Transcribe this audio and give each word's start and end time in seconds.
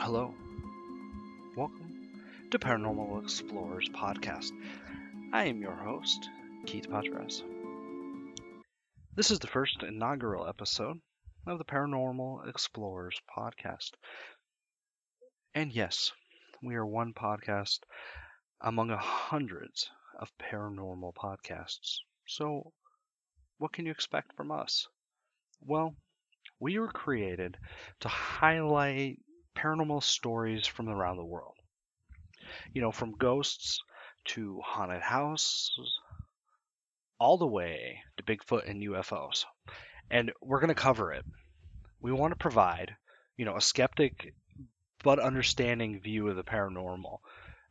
Hello. 0.00 0.34
Welcome 1.56 2.10
to 2.50 2.58
Paranormal 2.58 3.22
Explorers 3.22 3.88
Podcast. 3.88 4.52
I 5.32 5.44
am 5.46 5.62
your 5.62 5.72
host, 5.72 6.28
Keith 6.66 6.90
Patras. 6.90 7.42
This 9.16 9.30
is 9.30 9.38
the 9.38 9.46
first 9.46 9.84
inaugural 9.84 10.48
episode 10.48 11.00
of 11.46 11.58
the 11.58 11.64
Paranormal 11.64 12.48
Explorers 12.48 13.22
Podcast. 13.30 13.92
And 15.54 15.70
yes, 15.70 16.10
we 16.60 16.74
are 16.74 16.84
one 16.84 17.14
podcast 17.14 17.78
among 18.60 18.88
hundreds 18.88 19.88
of 20.18 20.36
paranormal 20.38 21.14
podcasts. 21.14 21.98
So, 22.26 22.72
what 23.58 23.72
can 23.72 23.86
you 23.86 23.92
expect 23.92 24.34
from 24.34 24.50
us? 24.50 24.88
Well, 25.60 25.94
we 26.58 26.80
were 26.80 26.90
created 26.90 27.56
to 28.00 28.08
highlight 28.08 29.20
paranormal 29.54 30.02
stories 30.02 30.66
from 30.66 30.88
around 30.88 31.18
the 31.18 31.24
world. 31.24 31.54
You 32.72 32.80
know, 32.80 32.90
from 32.90 33.12
ghosts 33.12 33.78
to 34.24 34.60
haunted 34.64 35.02
houses, 35.02 36.00
all 37.18 37.38
the 37.38 37.46
way 37.46 38.00
to 38.16 38.22
Bigfoot 38.22 38.68
and 38.68 38.82
UFOs. 38.82 39.44
And 40.10 40.32
we're 40.42 40.60
going 40.60 40.68
to 40.68 40.74
cover 40.74 41.12
it. 41.12 41.24
We 42.00 42.12
want 42.12 42.32
to 42.32 42.38
provide, 42.38 42.94
you 43.36 43.44
know, 43.44 43.56
a 43.56 43.60
skeptic 43.60 44.34
but 45.02 45.18
understanding 45.18 46.00
view 46.00 46.28
of 46.28 46.36
the 46.36 46.44
paranormal. 46.44 47.18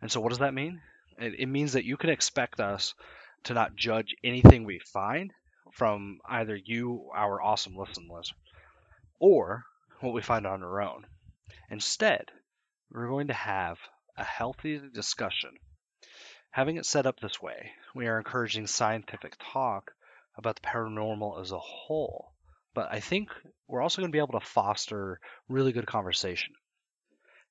And 0.02 0.11
so, 0.11 0.21
what 0.21 0.30
does 0.30 0.39
that 0.39 0.53
mean? 0.53 0.81
It, 1.17 1.39
it 1.39 1.45
means 1.47 1.73
that 1.73 1.86
you 1.86 1.97
can 1.97 2.09
expect 2.09 2.59
us 2.59 2.94
to 3.45 3.53
not 3.53 3.75
judge 3.75 4.16
anything 4.23 4.64
we 4.64 4.80
find 4.80 5.31
from 5.71 6.19
either 6.27 6.55
you, 6.55 7.09
our 7.16 7.41
awesome 7.41 7.75
listeners, 7.75 8.33
or 9.19 9.64
what 9.99 10.14
we 10.14 10.21
find 10.21 10.45
on 10.45 10.64
our 10.64 10.81
own. 10.81 11.05
Instead, 11.69 12.25
we're 12.91 13.08
going 13.08 13.27
to 13.27 13.33
have 13.33 13.80
a 14.17 14.23
healthy 14.23 14.80
discussion. 14.94 15.52
Having 16.53 16.77
it 16.77 16.85
set 16.85 17.05
up 17.05 17.19
this 17.19 17.41
way, 17.41 17.73
we 17.93 18.07
are 18.07 18.17
encouraging 18.17 18.67
scientific 18.67 19.35
talk 19.39 19.93
about 20.37 20.55
the 20.55 20.61
paranormal 20.61 21.41
as 21.41 21.51
a 21.51 21.59
whole, 21.59 22.33
but 22.73 22.87
I 22.89 23.01
think 23.01 23.29
we're 23.67 23.81
also 23.81 24.01
going 24.01 24.09
to 24.09 24.15
be 24.15 24.19
able 24.19 24.39
to 24.39 24.45
foster 24.45 25.19
really 25.49 25.73
good 25.73 25.85
conversation. 25.85 26.53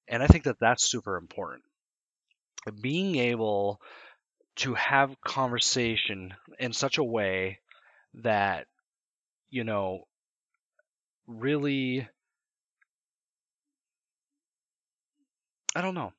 And 0.06 0.22
I 0.22 0.28
think 0.28 0.44
that 0.44 0.60
that's 0.60 0.88
super 0.88 1.16
important. 1.16 1.64
Being 2.80 3.16
able 3.16 3.80
to 4.56 4.74
have 4.74 5.20
conversation 5.20 6.34
in 6.58 6.72
such 6.72 6.98
a 6.98 7.04
way 7.04 7.60
that, 8.14 8.68
you 9.50 9.64
know, 9.64 10.04
really 11.26 12.08
I 15.74 15.80
don't 15.80 15.94
know, 15.94 16.12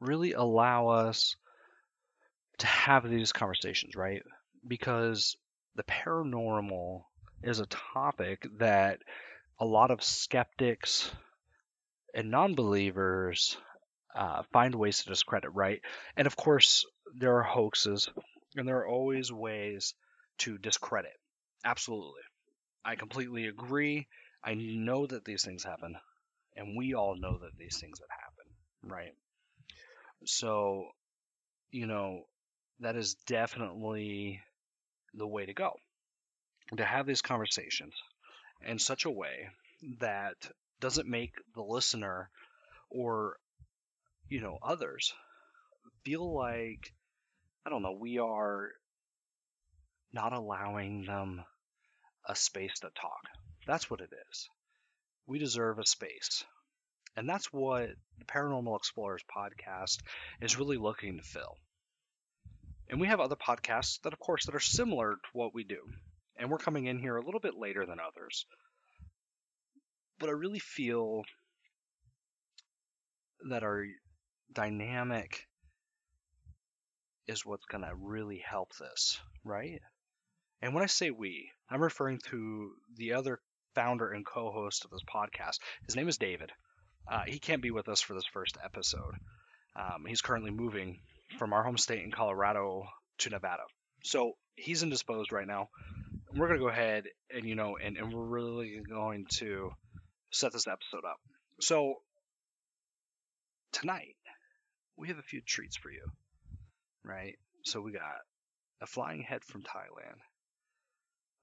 really 0.00 0.32
allow 0.32 0.88
us 0.88 1.36
to 2.62 2.68
have 2.68 3.08
these 3.08 3.32
conversations, 3.32 3.96
right? 3.96 4.22
Because 4.66 5.36
the 5.76 5.84
paranormal 5.84 7.04
is 7.44 7.60
a 7.60 7.66
topic 7.66 8.46
that 8.58 9.00
a 9.60 9.66
lot 9.66 9.90
of 9.92 10.02
skeptics 10.04 11.10
and 12.14 12.30
non 12.30 12.54
believers 12.54 13.56
uh, 14.14 14.42
find 14.52 14.74
ways 14.74 15.02
to 15.02 15.10
discredit, 15.10 15.50
right? 15.54 15.80
And 16.16 16.26
of 16.26 16.36
course, 16.36 16.86
there 17.14 17.36
are 17.38 17.42
hoaxes 17.42 18.08
and 18.56 18.68
there 18.68 18.78
are 18.78 18.88
always 18.88 19.32
ways 19.32 19.94
to 20.38 20.58
discredit. 20.58 21.14
Absolutely. 21.64 22.22
I 22.84 22.96
completely 22.96 23.46
agree. 23.46 24.08
I 24.44 24.54
know 24.54 25.06
that 25.06 25.24
these 25.24 25.44
things 25.44 25.64
happen, 25.64 25.96
and 26.56 26.76
we 26.76 26.94
all 26.94 27.16
know 27.16 27.38
that 27.38 27.56
these 27.58 27.78
things 27.80 28.00
have 28.00 28.10
happened 28.10 28.32
right? 28.84 29.14
So, 30.24 30.88
you 31.70 31.86
know, 31.86 32.24
that 32.82 32.96
is 32.96 33.14
definitely 33.26 34.40
the 35.14 35.26
way 35.26 35.46
to 35.46 35.54
go. 35.54 35.72
To 36.76 36.84
have 36.84 37.06
these 37.06 37.22
conversations 37.22 37.94
in 38.66 38.78
such 38.78 39.04
a 39.04 39.10
way 39.10 39.48
that 40.00 40.34
doesn't 40.80 41.08
make 41.08 41.32
the 41.54 41.62
listener 41.62 42.30
or, 42.90 43.36
you 44.28 44.40
know, 44.40 44.58
others 44.62 45.12
feel 46.04 46.34
like, 46.34 46.92
I 47.66 47.70
don't 47.70 47.82
know, 47.82 47.96
we 47.98 48.18
are 48.18 48.70
not 50.12 50.32
allowing 50.32 51.04
them 51.04 51.44
a 52.26 52.34
space 52.34 52.78
to 52.80 52.90
talk. 52.94 53.20
That's 53.66 53.90
what 53.90 54.00
it 54.00 54.10
is. 54.30 54.48
We 55.26 55.38
deserve 55.38 55.78
a 55.78 55.86
space 55.86 56.44
and 57.16 57.28
that's 57.28 57.52
what 57.52 57.90
the 58.18 58.24
Paranormal 58.24 58.76
Explorers 58.76 59.22
podcast 59.34 59.98
is 60.40 60.58
really 60.58 60.78
looking 60.78 61.18
to 61.18 61.22
fill. 61.22 61.56
And 62.92 63.00
we 63.00 63.06
have 63.06 63.20
other 63.20 63.36
podcasts 63.36 64.02
that, 64.02 64.12
of 64.12 64.18
course, 64.18 64.44
that 64.44 64.54
are 64.54 64.60
similar 64.60 65.14
to 65.14 65.28
what 65.32 65.54
we 65.54 65.64
do. 65.64 65.78
And 66.36 66.50
we're 66.50 66.58
coming 66.58 66.84
in 66.84 66.98
here 66.98 67.16
a 67.16 67.24
little 67.24 67.40
bit 67.40 67.54
later 67.56 67.86
than 67.86 67.98
others. 67.98 68.44
But 70.18 70.28
I 70.28 70.32
really 70.32 70.58
feel 70.58 71.22
that 73.48 73.62
our 73.62 73.86
dynamic 74.52 75.46
is 77.26 77.46
what's 77.46 77.64
going 77.64 77.82
to 77.82 77.94
really 77.98 78.42
help 78.46 78.76
this, 78.76 79.18
right? 79.42 79.80
And 80.60 80.74
when 80.74 80.84
I 80.84 80.86
say 80.86 81.10
we, 81.10 81.50
I'm 81.70 81.80
referring 81.80 82.20
to 82.28 82.72
the 82.98 83.14
other 83.14 83.40
founder 83.74 84.10
and 84.10 84.26
co 84.26 84.50
host 84.50 84.84
of 84.84 84.90
this 84.90 85.04
podcast. 85.10 85.60
His 85.86 85.96
name 85.96 86.10
is 86.10 86.18
David. 86.18 86.52
Uh, 87.10 87.22
he 87.26 87.38
can't 87.38 87.62
be 87.62 87.70
with 87.70 87.88
us 87.88 88.02
for 88.02 88.12
this 88.12 88.26
first 88.26 88.58
episode. 88.62 89.14
Um, 89.74 90.04
he's 90.06 90.20
currently 90.20 90.50
moving 90.50 91.00
from 91.38 91.52
our 91.52 91.62
home 91.62 91.78
state 91.78 92.02
in 92.02 92.10
Colorado 92.10 92.84
to 93.18 93.30
Nevada. 93.30 93.62
So 94.04 94.32
he's 94.54 94.82
indisposed 94.82 95.32
right 95.32 95.46
now. 95.46 95.68
We're 96.34 96.48
going 96.48 96.58
to 96.58 96.64
go 96.64 96.70
ahead 96.70 97.04
and, 97.34 97.44
you 97.44 97.54
know, 97.54 97.76
and, 97.82 97.96
and 97.96 98.12
we're 98.12 98.24
really 98.24 98.80
going 98.88 99.26
to 99.38 99.70
set 100.30 100.52
this 100.52 100.66
episode 100.66 101.04
up. 101.06 101.18
So 101.60 101.96
tonight, 103.72 104.16
we 104.96 105.08
have 105.08 105.18
a 105.18 105.22
few 105.22 105.40
treats 105.40 105.76
for 105.76 105.90
you, 105.90 106.04
right? 107.04 107.36
So 107.64 107.80
we 107.80 107.92
got 107.92 108.02
a 108.80 108.86
flying 108.86 109.22
head 109.22 109.44
from 109.44 109.62
Thailand, 109.62 110.18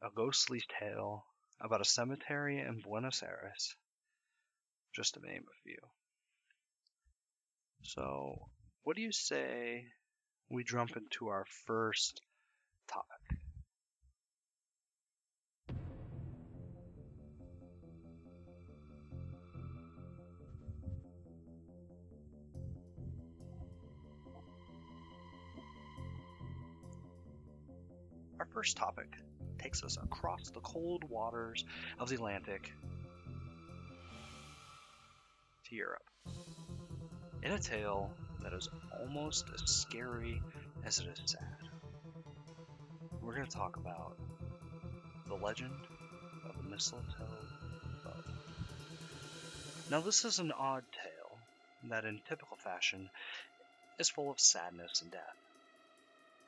a 0.03 0.09
ghostly 0.15 0.61
tale 0.79 1.25
about 1.61 1.81
a 1.81 1.85
cemetery 1.85 2.59
in 2.59 2.81
Buenos 2.81 3.21
Aires, 3.23 3.75
just 4.95 5.13
to 5.13 5.21
name 5.21 5.43
a 5.43 5.61
few. 5.63 5.77
So, 7.83 8.49
what 8.89 8.95
do 8.95 9.03
you 9.03 9.11
say 9.11 9.85
we 10.49 10.63
jump 10.63 10.97
into 10.97 11.27
our 11.27 11.45
first 11.67 12.23
topic? 12.87 13.05
Our 28.39 28.47
first 28.51 28.75
topic 28.75 29.13
takes 29.59 29.83
us 29.83 29.97
across 30.01 30.49
the 30.49 30.61
cold 30.61 31.03
waters 31.07 31.63
of 31.99 32.09
the 32.09 32.15
Atlantic 32.15 32.73
to 35.65 35.75
Europe. 35.75 36.01
In 37.43 37.51
a 37.51 37.59
tale 37.59 38.11
that 38.43 38.53
is 38.53 38.69
almost 38.99 39.45
as 39.53 39.61
scary 39.69 40.41
as 40.85 40.99
it 40.99 41.07
is 41.07 41.31
sad, 41.31 41.69
we're 43.21 43.35
going 43.35 43.47
to 43.47 43.55
talk 43.55 43.77
about 43.77 44.17
the 45.27 45.35
legend 45.35 45.71
of 46.49 46.57
the 46.57 46.69
mistletoe 46.69 47.03
bough. 48.03 48.33
Now, 49.91 50.01
this 50.01 50.25
is 50.25 50.39
an 50.39 50.51
odd 50.51 50.83
tale 50.91 51.89
that, 51.89 52.05
in 52.05 52.19
typical 52.27 52.57
fashion, 52.57 53.09
is 53.99 54.09
full 54.09 54.31
of 54.31 54.39
sadness 54.39 55.01
and 55.01 55.11
death. 55.11 55.37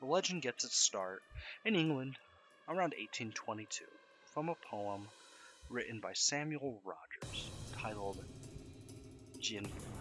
The 0.00 0.06
legend 0.06 0.42
gets 0.42 0.64
its 0.64 0.76
start 0.76 1.22
in 1.64 1.76
England 1.76 2.16
around 2.68 2.94
1822 2.98 3.84
from 4.34 4.48
a 4.48 4.54
poem 4.70 5.06
written 5.70 6.00
by 6.00 6.12
Samuel 6.14 6.80
Rogers 6.84 7.50
titled 7.80 8.18
Ginevra. 9.40 9.91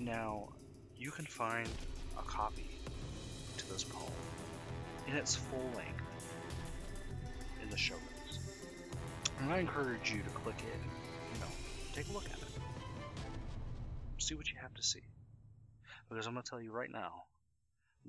Now, 0.00 0.48
you 0.96 1.10
can 1.10 1.26
find 1.26 1.68
a 2.16 2.22
copy 2.22 2.70
to 3.56 3.72
this 3.72 3.82
poem 3.82 4.12
in 5.08 5.16
its 5.16 5.34
full 5.34 5.70
length 5.74 6.32
in 7.62 7.68
the 7.68 7.76
show 7.76 7.94
notes. 7.94 8.38
And 9.40 9.52
I 9.52 9.58
encourage 9.58 10.12
you 10.12 10.22
to 10.22 10.30
click 10.30 10.56
it, 10.58 10.80
you 11.34 11.40
know, 11.40 11.50
take 11.94 12.08
a 12.08 12.12
look 12.12 12.26
at 12.26 12.38
it. 12.38 12.48
See 14.18 14.36
what 14.36 14.48
you 14.48 14.56
have 14.62 14.74
to 14.74 14.82
see. 14.82 15.02
Because 16.08 16.26
I'm 16.26 16.34
going 16.34 16.44
to 16.44 16.50
tell 16.50 16.60
you 16.60 16.72
right 16.72 16.90
now 16.90 17.24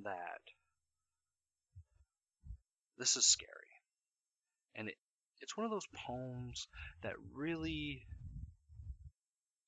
that 0.04 0.42
this 3.00 3.16
is 3.16 3.26
scary. 3.26 3.50
And 4.76 4.90
it, 4.90 4.96
it's 5.42 5.58
one 5.58 5.66
of 5.66 5.72
those 5.72 5.88
poems 6.06 6.68
that 7.02 7.14
really, 7.34 8.04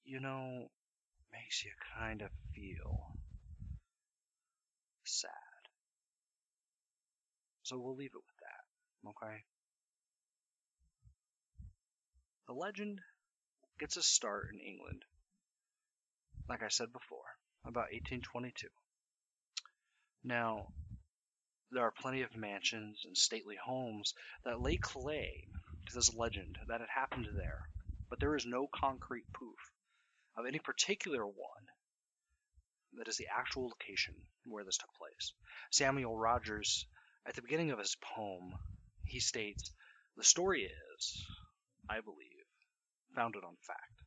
you 0.04 0.20
know, 0.20 0.68
makes 1.34 1.64
you 1.64 1.72
kind 1.98 2.22
of 2.22 2.30
feel 2.54 3.16
sad. 5.06 5.32
So 7.64 7.78
we'll 7.80 7.96
leave 7.96 8.12
it 8.14 8.24
with 8.26 8.40
that, 8.42 9.10
okay? 9.10 9.44
The 12.48 12.54
legend 12.54 13.00
gets 13.80 13.98
a 13.98 14.04
start 14.04 14.50
in 14.54 14.60
England, 14.60 15.04
like 16.50 16.64
I 16.64 16.68
said 16.68 16.92
before, 16.92 17.38
about 17.66 17.92
1822. 17.92 18.68
Now, 20.24 20.68
there 21.72 21.84
are 21.84 21.92
plenty 21.92 22.24
of 22.24 22.36
mansions 22.36 23.06
and 23.06 23.18
stately 23.18 23.56
homes 23.56 24.14
that 24.44 24.60
lay 24.60 24.78
claim 24.78 25.54
to 25.88 25.96
this 25.96 26.14
legend 26.14 26.58
that 26.68 26.82
it 26.82 26.90
happened 26.94 27.28
there, 27.36 27.62
but 28.10 28.20
there 28.20 28.36
is 28.36 28.46
no 28.46 28.68
concrete 28.68 29.32
proof 29.34 29.72
of 30.38 30.46
any 30.46 30.60
particular 30.60 31.26
one 31.26 31.66
that 32.94 33.08
is 33.08 33.18
the 33.18 33.28
actual 33.36 33.68
location 33.68 34.14
where 34.46 34.64
this 34.64 34.78
took 34.78 34.94
place. 34.94 35.34
Samuel 35.72 36.18
Rogers, 36.18 36.86
at 37.26 37.36
the 37.36 37.42
beginning 37.42 37.72
of 37.72 37.80
his 37.80 37.96
poem, 38.02 38.54
he 39.06 39.20
states, 39.20 39.72
The 40.18 40.24
story 40.24 40.64
is, 40.64 41.26
I 41.90 42.02
believe, 42.02 42.46
founded 43.16 43.44
on 43.44 43.56
fact. 43.66 44.04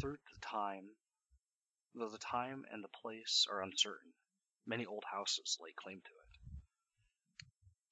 Through 0.00 0.16
the 0.32 0.40
time, 0.40 0.84
though 1.94 2.08
the 2.08 2.18
time 2.18 2.64
and 2.70 2.82
the 2.82 2.88
place 3.02 3.46
are 3.50 3.62
uncertain, 3.62 4.12
many 4.66 4.86
old 4.86 5.04
houses 5.10 5.56
lay 5.60 5.72
claim 5.76 6.00
to 6.00 6.10
it. 6.10 7.46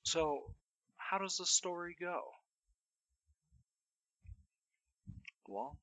So, 0.04 0.54
how 0.96 1.18
does 1.18 1.36
the 1.36 1.46
story 1.46 1.96
go? 2.00 2.22
Well, 5.46 5.78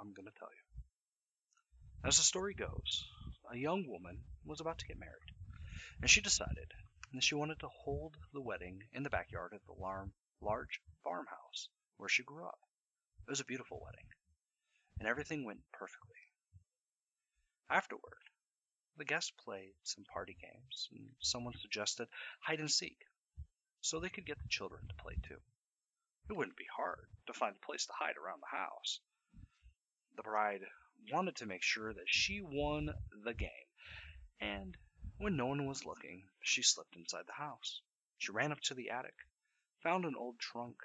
I'm 0.00 0.12
going 0.14 0.26
to 0.26 0.38
tell 0.38 0.48
you. 0.50 2.08
As 2.08 2.16
the 2.16 2.22
story 2.22 2.54
goes, 2.54 3.04
a 3.50 3.56
young 3.56 3.86
woman 3.88 4.18
was 4.44 4.60
about 4.60 4.78
to 4.78 4.86
get 4.86 4.98
married, 4.98 5.34
and 6.00 6.08
she 6.08 6.20
decided 6.20 6.72
that 7.12 7.24
she 7.24 7.34
wanted 7.34 7.58
to 7.60 7.68
hold 7.68 8.16
the 8.32 8.40
wedding 8.40 8.82
in 8.92 9.02
the 9.02 9.10
backyard 9.10 9.52
of 9.52 9.60
the 9.66 9.82
large 10.40 10.80
farmhouse 11.02 11.68
where 11.96 12.08
she 12.08 12.22
grew 12.22 12.46
up. 12.46 12.60
It 13.26 13.30
was 13.30 13.40
a 13.40 13.44
beautiful 13.44 13.82
wedding, 13.84 14.06
and 15.00 15.08
everything 15.08 15.44
went 15.44 15.60
perfectly. 15.72 16.16
Afterward, 17.68 18.22
the 18.96 19.04
guests 19.04 19.32
played 19.44 19.74
some 19.82 20.04
party 20.04 20.36
games, 20.40 20.88
and 20.92 21.10
someone 21.20 21.54
suggested 21.60 22.08
hide 22.40 22.60
and 22.60 22.70
seek, 22.70 22.98
so 23.80 23.98
they 23.98 24.08
could 24.08 24.26
get 24.26 24.38
the 24.38 24.48
children 24.48 24.86
to 24.88 25.02
play 25.02 25.14
too. 25.26 25.40
It 26.30 26.36
wouldn't 26.36 26.56
be 26.56 26.66
hard 26.76 27.08
to 27.26 27.32
find 27.32 27.56
a 27.56 27.66
place 27.66 27.86
to 27.86 27.92
hide 27.92 28.16
around 28.16 28.40
the 28.40 28.56
house. 28.56 29.00
The 30.18 30.24
bride 30.24 30.66
wanted 31.12 31.36
to 31.36 31.46
make 31.46 31.62
sure 31.62 31.94
that 31.94 32.08
she 32.08 32.40
won 32.40 32.92
the 33.22 33.34
game, 33.34 33.68
and 34.40 34.76
when 35.18 35.36
no 35.36 35.46
one 35.46 35.64
was 35.64 35.84
looking, 35.84 36.28
she 36.42 36.60
slipped 36.60 36.96
inside 36.96 37.28
the 37.28 37.34
house. 37.34 37.82
She 38.16 38.32
ran 38.32 38.50
up 38.50 38.58
to 38.62 38.74
the 38.74 38.90
attic, 38.90 39.14
found 39.80 40.04
an 40.04 40.16
old 40.16 40.40
trunk, 40.40 40.82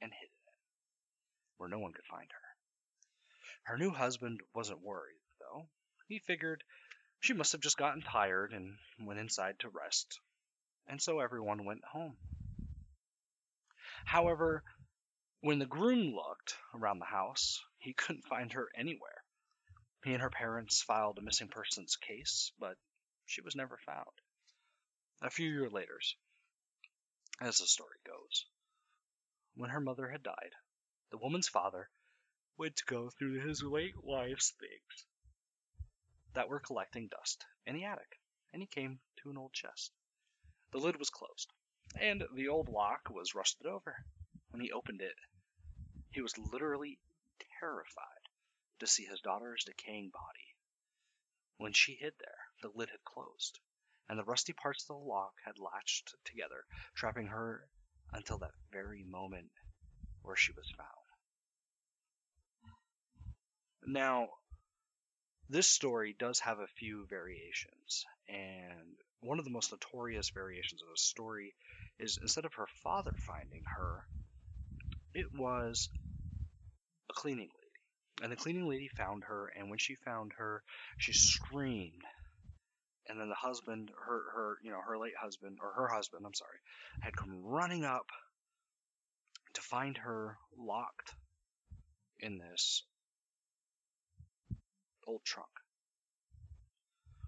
and 0.00 0.12
hid 0.12 0.30
in 0.30 0.48
it, 0.48 0.58
where 1.58 1.68
no 1.68 1.78
one 1.78 1.92
could 1.92 2.06
find 2.06 2.28
her. 2.28 2.56
Her 3.62 3.78
new 3.78 3.92
husband 3.92 4.40
wasn't 4.52 4.80
worried, 4.80 5.22
though. 5.38 5.68
He 6.08 6.18
figured 6.18 6.64
she 7.20 7.34
must 7.34 7.52
have 7.52 7.60
just 7.60 7.76
gotten 7.76 8.02
tired 8.02 8.52
and 8.52 8.76
went 8.98 9.20
inside 9.20 9.60
to 9.60 9.68
rest, 9.68 10.18
and 10.88 11.00
so 11.00 11.20
everyone 11.20 11.64
went 11.64 11.84
home. 11.84 12.16
However, 14.06 14.64
when 15.40 15.58
the 15.58 15.66
groom 15.66 16.14
looked 16.14 16.56
around 16.74 16.98
the 16.98 17.04
house, 17.04 17.62
he 17.78 17.92
couldn't 17.92 18.26
find 18.26 18.52
her 18.52 18.68
anywhere. 18.76 19.22
He 20.04 20.12
and 20.12 20.22
her 20.22 20.30
parents 20.30 20.82
filed 20.82 21.18
a 21.18 21.22
missing 21.22 21.48
persons 21.48 21.96
case, 21.96 22.52
but 22.58 22.76
she 23.26 23.40
was 23.40 23.56
never 23.56 23.78
found. 23.84 24.06
A 25.22 25.30
few 25.30 25.48
years 25.50 25.72
later, 25.72 25.98
as 27.40 27.58
the 27.58 27.66
story 27.66 27.98
goes, 28.06 28.46
when 29.54 29.70
her 29.70 29.80
mother 29.80 30.08
had 30.08 30.22
died, 30.22 30.52
the 31.10 31.18
woman's 31.18 31.48
father 31.48 31.90
went 32.58 32.76
to 32.76 32.84
go 32.86 33.10
through 33.10 33.46
his 33.46 33.62
late 33.62 33.94
wife's 34.02 34.52
things 34.58 35.06
that 36.34 36.48
were 36.48 36.60
collecting 36.60 37.08
dust 37.08 37.44
in 37.66 37.74
the 37.74 37.84
attic, 37.84 38.20
and 38.52 38.62
he 38.62 38.66
came 38.66 39.00
to 39.22 39.30
an 39.30 39.38
old 39.38 39.52
chest. 39.52 39.92
The 40.72 40.78
lid 40.78 40.98
was 40.98 41.10
closed, 41.10 41.52
and 42.00 42.22
the 42.34 42.48
old 42.48 42.68
lock 42.68 43.08
was 43.10 43.34
rusted 43.34 43.66
over. 43.66 43.96
When 44.56 44.64
he 44.64 44.72
opened 44.72 45.02
it, 45.02 45.18
he 46.12 46.22
was 46.22 46.38
literally 46.38 46.98
terrified 47.60 48.30
to 48.78 48.86
see 48.86 49.04
his 49.04 49.20
daughter's 49.20 49.64
decaying 49.64 50.08
body. 50.08 50.56
When 51.58 51.74
she 51.74 51.94
hid 51.94 52.14
there, 52.18 52.38
the 52.62 52.70
lid 52.74 52.88
had 52.88 53.04
closed, 53.04 53.60
and 54.08 54.18
the 54.18 54.24
rusty 54.24 54.54
parts 54.54 54.84
of 54.84 54.88
the 54.88 54.94
lock 54.94 55.34
had 55.44 55.58
latched 55.58 56.14
together, 56.24 56.64
trapping 56.94 57.26
her 57.26 57.68
until 58.14 58.38
that 58.38 58.54
very 58.72 59.04
moment 59.04 59.50
where 60.22 60.36
she 60.36 60.52
was 60.52 60.70
found. 60.70 61.06
Now, 63.84 64.38
this 65.50 65.68
story 65.68 66.14
does 66.14 66.40
have 66.40 66.60
a 66.60 66.66
few 66.66 67.04
variations, 67.08 68.06
and 68.26 68.96
one 69.20 69.38
of 69.38 69.44
the 69.44 69.50
most 69.50 69.70
notorious 69.70 70.30
variations 70.30 70.80
of 70.80 70.88
the 70.88 70.96
story 70.96 71.54
is 71.98 72.16
instead 72.22 72.46
of 72.46 72.54
her 72.54 72.68
father 72.82 73.12
finding 73.18 73.62
her, 73.76 74.06
it 75.16 75.26
was 75.34 75.88
a 77.10 77.14
cleaning 77.14 77.48
lady. 77.48 78.22
And 78.22 78.30
the 78.30 78.36
cleaning 78.36 78.68
lady 78.68 78.88
found 78.88 79.24
her, 79.24 79.50
and 79.56 79.70
when 79.70 79.78
she 79.78 79.94
found 79.94 80.32
her, 80.36 80.62
she 80.98 81.14
screamed. 81.14 82.02
And 83.08 83.18
then 83.18 83.30
the 83.30 83.34
husband, 83.34 83.90
her, 84.06 84.22
her, 84.34 84.56
you 84.62 84.70
know, 84.70 84.80
her 84.86 84.98
late 84.98 85.16
husband, 85.18 85.58
or 85.62 85.72
her 85.72 85.88
husband, 85.88 86.24
I'm 86.26 86.34
sorry, 86.34 86.58
had 87.00 87.16
come 87.16 87.40
running 87.42 87.84
up 87.84 88.06
to 89.54 89.60
find 89.62 89.96
her 89.96 90.36
locked 90.58 91.14
in 92.20 92.36
this 92.36 92.82
old 95.06 95.24
trunk. 95.24 95.48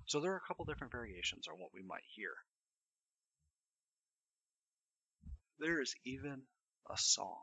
So 0.05 0.21
there 0.21 0.33
are 0.33 0.43
a 0.45 0.47
couple 0.47 0.67
different 0.67 0.93
variations 0.93 1.47
on 1.49 1.59
what 1.59 1.71
we 1.73 1.83
might 1.83 2.05
hear. 2.15 2.33
There 5.59 5.81
is 5.81 5.95
even 6.05 6.43
a 6.91 6.99
song 6.99 7.39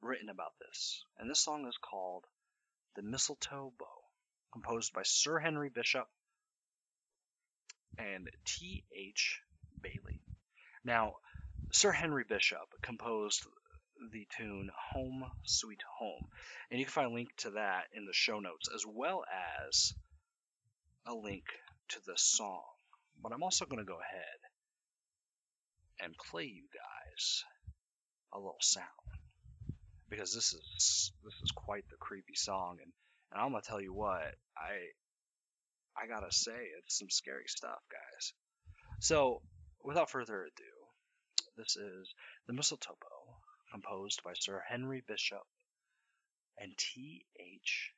written 0.00 0.28
about 0.28 0.52
this, 0.60 1.04
and 1.18 1.28
this 1.28 1.40
song 1.40 1.66
is 1.66 1.76
called 1.78 2.24
The 2.94 3.02
Mistletoe 3.02 3.72
Bough, 3.78 4.04
composed 4.52 4.92
by 4.92 5.02
Sir 5.04 5.38
Henry 5.38 5.68
Bishop 5.68 6.06
and 7.98 8.28
T.H. 8.44 9.40
Bayly. 9.80 10.20
Now, 10.84 11.14
Sir 11.72 11.92
Henry 11.92 12.24
Bishop 12.28 12.68
composed 12.82 13.46
the 14.12 14.26
tune 14.36 14.70
Home 14.92 15.24
Sweet 15.44 15.82
Home. 15.98 16.28
And 16.70 16.78
you 16.78 16.86
can 16.86 16.92
find 16.92 17.10
a 17.10 17.14
link 17.14 17.34
to 17.38 17.50
that 17.52 17.84
in 17.94 18.04
the 18.04 18.12
show 18.12 18.40
notes, 18.40 18.68
as 18.74 18.84
well 18.86 19.24
as 19.68 19.94
a 21.06 21.14
link 21.14 21.44
to 21.88 22.00
the 22.06 22.16
song. 22.16 22.62
But 23.22 23.32
I'm 23.32 23.42
also 23.42 23.64
going 23.64 23.78
to 23.78 23.84
go 23.84 23.98
ahead 23.98 24.38
and 26.00 26.14
play 26.30 26.44
you 26.44 26.64
guys 26.72 27.44
a 28.32 28.38
little 28.38 28.56
sound 28.60 28.84
because 30.08 30.32
this 30.34 30.52
is 30.52 31.12
this 31.24 31.34
is 31.42 31.50
quite 31.54 31.84
the 31.90 31.96
creepy 31.98 32.34
song 32.34 32.78
and, 32.82 32.92
and 33.32 33.40
I'm 33.40 33.50
gonna 33.50 33.62
tell 33.62 33.80
you 33.80 33.92
what 33.92 34.34
I 34.56 34.92
I 35.96 36.06
gotta 36.08 36.32
say 36.32 36.56
it's 36.78 36.98
some 36.98 37.10
scary 37.10 37.44
stuff 37.46 37.80
guys 37.90 38.32
so 39.00 39.42
without 39.84 40.10
further 40.10 40.42
ado 40.42 41.56
this 41.56 41.76
is 41.76 42.14
the 42.46 42.52
mistletoe 42.52 42.96
composed 43.72 44.22
by 44.22 44.32
Sir 44.38 44.62
Henry 44.68 45.02
Bishop 45.06 45.42
and 46.58 46.72
T. 46.76 47.26
H. 47.38 47.92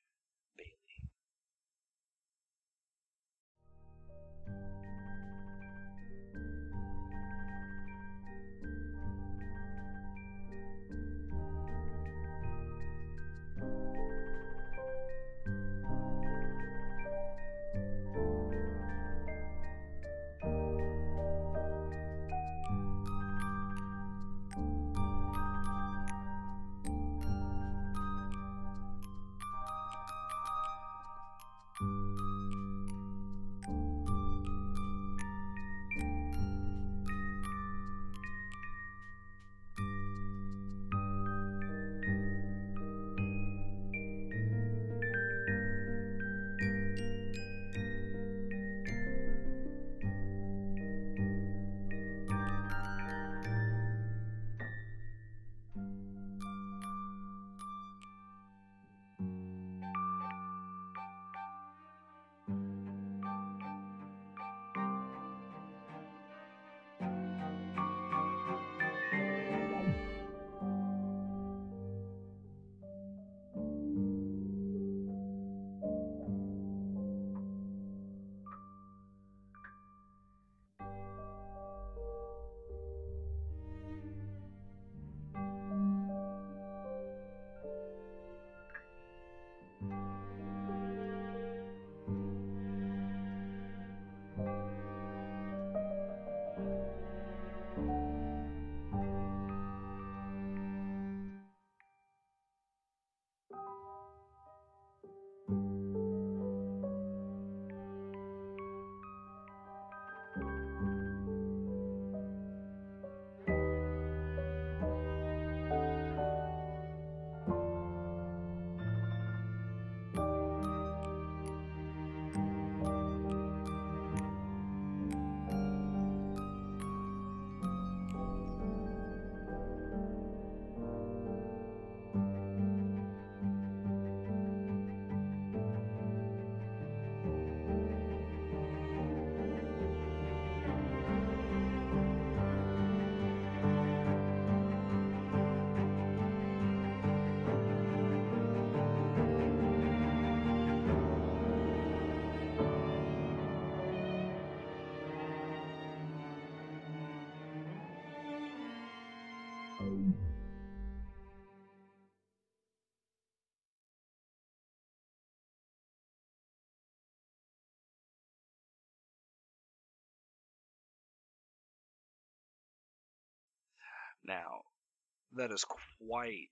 That 175.38 175.52
is 175.52 175.64
quite 176.00 176.48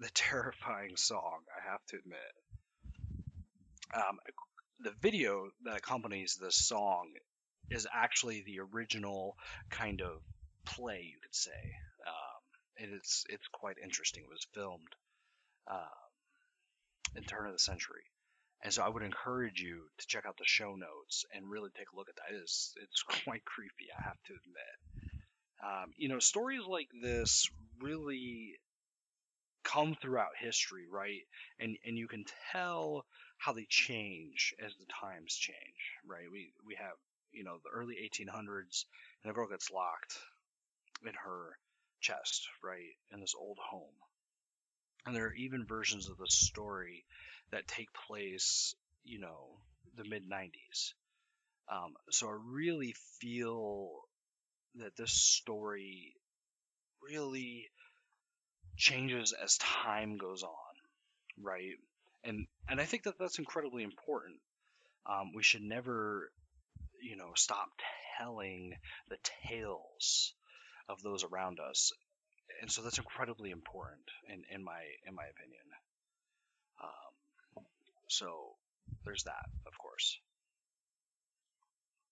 the 0.00 0.10
terrifying 0.14 0.96
song, 0.96 1.40
I 1.56 1.70
have 1.70 1.84
to 1.88 1.96
admit. 1.96 2.18
Um, 3.94 4.18
the 4.80 4.92
video 5.00 5.50
that 5.64 5.76
accompanies 5.76 6.38
this 6.40 6.56
song 6.56 7.10
is 7.70 7.86
actually 7.92 8.42
the 8.42 8.60
original 8.60 9.36
kind 9.70 10.00
of 10.00 10.20
play, 10.64 11.10
you 11.12 11.18
could 11.22 11.34
say. 11.34 11.76
Um, 12.06 12.84
and 12.84 12.94
it's 12.94 13.24
it's 13.28 13.46
quite 13.52 13.76
interesting. 13.82 14.24
It 14.24 14.30
was 14.30 14.46
filmed 14.54 14.94
uh, 15.70 16.00
in 17.16 17.22
turn 17.24 17.46
of 17.46 17.52
the 17.52 17.58
century, 17.58 18.04
and 18.62 18.72
so 18.72 18.82
I 18.82 18.88
would 18.88 19.02
encourage 19.02 19.60
you 19.60 19.82
to 19.98 20.06
check 20.06 20.24
out 20.26 20.36
the 20.38 20.44
show 20.46 20.74
notes 20.74 21.24
and 21.34 21.48
really 21.48 21.70
take 21.76 21.92
a 21.92 21.96
look 21.96 22.08
at 22.08 22.16
that. 22.16 22.34
It 22.34 22.42
is 22.42 22.74
it's 22.82 23.02
quite 23.24 23.44
creepy, 23.44 23.88
I 23.96 24.02
have 24.02 24.22
to 24.26 24.32
admit. 24.32 25.12
Um, 25.64 25.92
you 25.96 26.08
know, 26.08 26.18
stories 26.18 26.62
like 26.66 26.88
this 27.00 27.48
really 27.82 28.54
come 29.64 29.94
throughout 29.94 30.36
history, 30.38 30.86
right? 30.90 31.22
And 31.58 31.76
and 31.84 31.96
you 31.96 32.08
can 32.08 32.24
tell 32.52 33.04
how 33.38 33.52
they 33.52 33.66
change 33.68 34.54
as 34.64 34.72
the 34.76 34.86
times 34.86 35.34
change, 35.34 35.80
right? 36.06 36.30
We 36.30 36.52
we 36.66 36.74
have 36.76 36.96
you 37.32 37.44
know 37.44 37.58
the 37.64 37.70
early 37.70 37.96
1800s, 38.02 38.86
and 39.22 39.30
the 39.30 39.34
girl 39.34 39.48
gets 39.48 39.70
locked 39.70 40.16
in 41.04 41.14
her 41.14 41.58
chest, 42.00 42.48
right, 42.62 42.96
in 43.12 43.20
this 43.20 43.34
old 43.38 43.58
home. 43.58 43.94
And 45.06 45.14
there 45.16 45.26
are 45.26 45.34
even 45.34 45.66
versions 45.66 46.08
of 46.08 46.18
the 46.18 46.28
story 46.28 47.04
that 47.50 47.66
take 47.66 47.92
place, 47.92 48.74
you 49.04 49.18
know, 49.18 49.58
the 49.96 50.04
mid 50.04 50.28
90s. 50.28 50.94
Um, 51.68 51.94
so 52.10 52.28
I 52.28 52.36
really 52.44 52.94
feel 53.20 53.90
that 54.76 54.96
this 54.96 55.12
story 55.12 56.14
really 57.02 57.68
changes 58.76 59.32
as 59.32 59.56
time 59.58 60.16
goes 60.16 60.42
on, 60.42 60.74
right? 61.40 61.74
And 62.24 62.46
and 62.68 62.80
I 62.80 62.84
think 62.84 63.04
that 63.04 63.18
that's 63.18 63.38
incredibly 63.38 63.82
important. 63.82 64.36
Um, 65.06 65.32
we 65.34 65.42
should 65.42 65.62
never, 65.62 66.30
you 67.02 67.16
know, 67.16 67.32
stop 67.34 67.68
telling 68.18 68.74
the 69.08 69.18
tales 69.48 70.34
of 70.88 71.02
those 71.02 71.24
around 71.24 71.58
us, 71.58 71.92
and 72.60 72.70
so 72.70 72.82
that's 72.82 72.98
incredibly 72.98 73.50
important 73.50 74.08
in, 74.28 74.42
in 74.54 74.64
my 74.64 74.82
in 75.06 75.14
my 75.14 75.24
opinion. 75.24 75.66
Um, 76.82 77.64
so 78.08 78.56
there's 79.04 79.24
that, 79.24 79.46
of 79.66 79.76
course. 79.78 80.18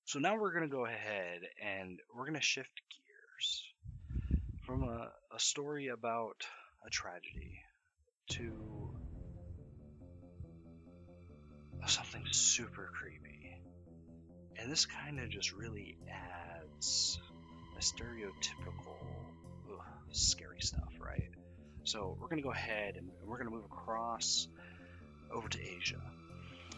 So 0.05 0.19
now 0.19 0.37
we're 0.37 0.53
going 0.53 0.69
to 0.69 0.77
go 0.77 0.87
ahead 0.87 1.43
and 1.63 2.01
we're 2.13 2.25
going 2.25 2.35
to 2.35 2.41
shift 2.41 2.83
gears 2.91 3.63
from 4.71 4.85
a, 4.85 5.09
a 5.35 5.41
story 5.41 5.89
about 5.89 6.47
a 6.87 6.91
tragedy 6.91 7.59
to 8.29 8.95
something 11.87 12.23
super 12.31 12.89
creepy. 12.95 13.57
And 14.61 14.71
this 14.71 14.87
kind 14.87 15.19
of 15.19 15.29
just 15.29 15.53
really 15.53 15.99
adds 16.09 17.19
a 17.77 17.81
stereotypical 17.81 18.95
ugh, 19.73 19.85
scary 20.13 20.61
stuff, 20.61 20.93
right? 21.01 21.31
So 21.83 22.17
we're 22.21 22.29
going 22.29 22.41
to 22.41 22.47
go 22.47 22.53
ahead 22.53 22.95
and 22.95 23.11
we're 23.27 23.39
going 23.39 23.51
to 23.51 23.55
move 23.57 23.65
across 23.65 24.47
over 25.33 25.49
to 25.49 25.59
Asia. 25.61 26.01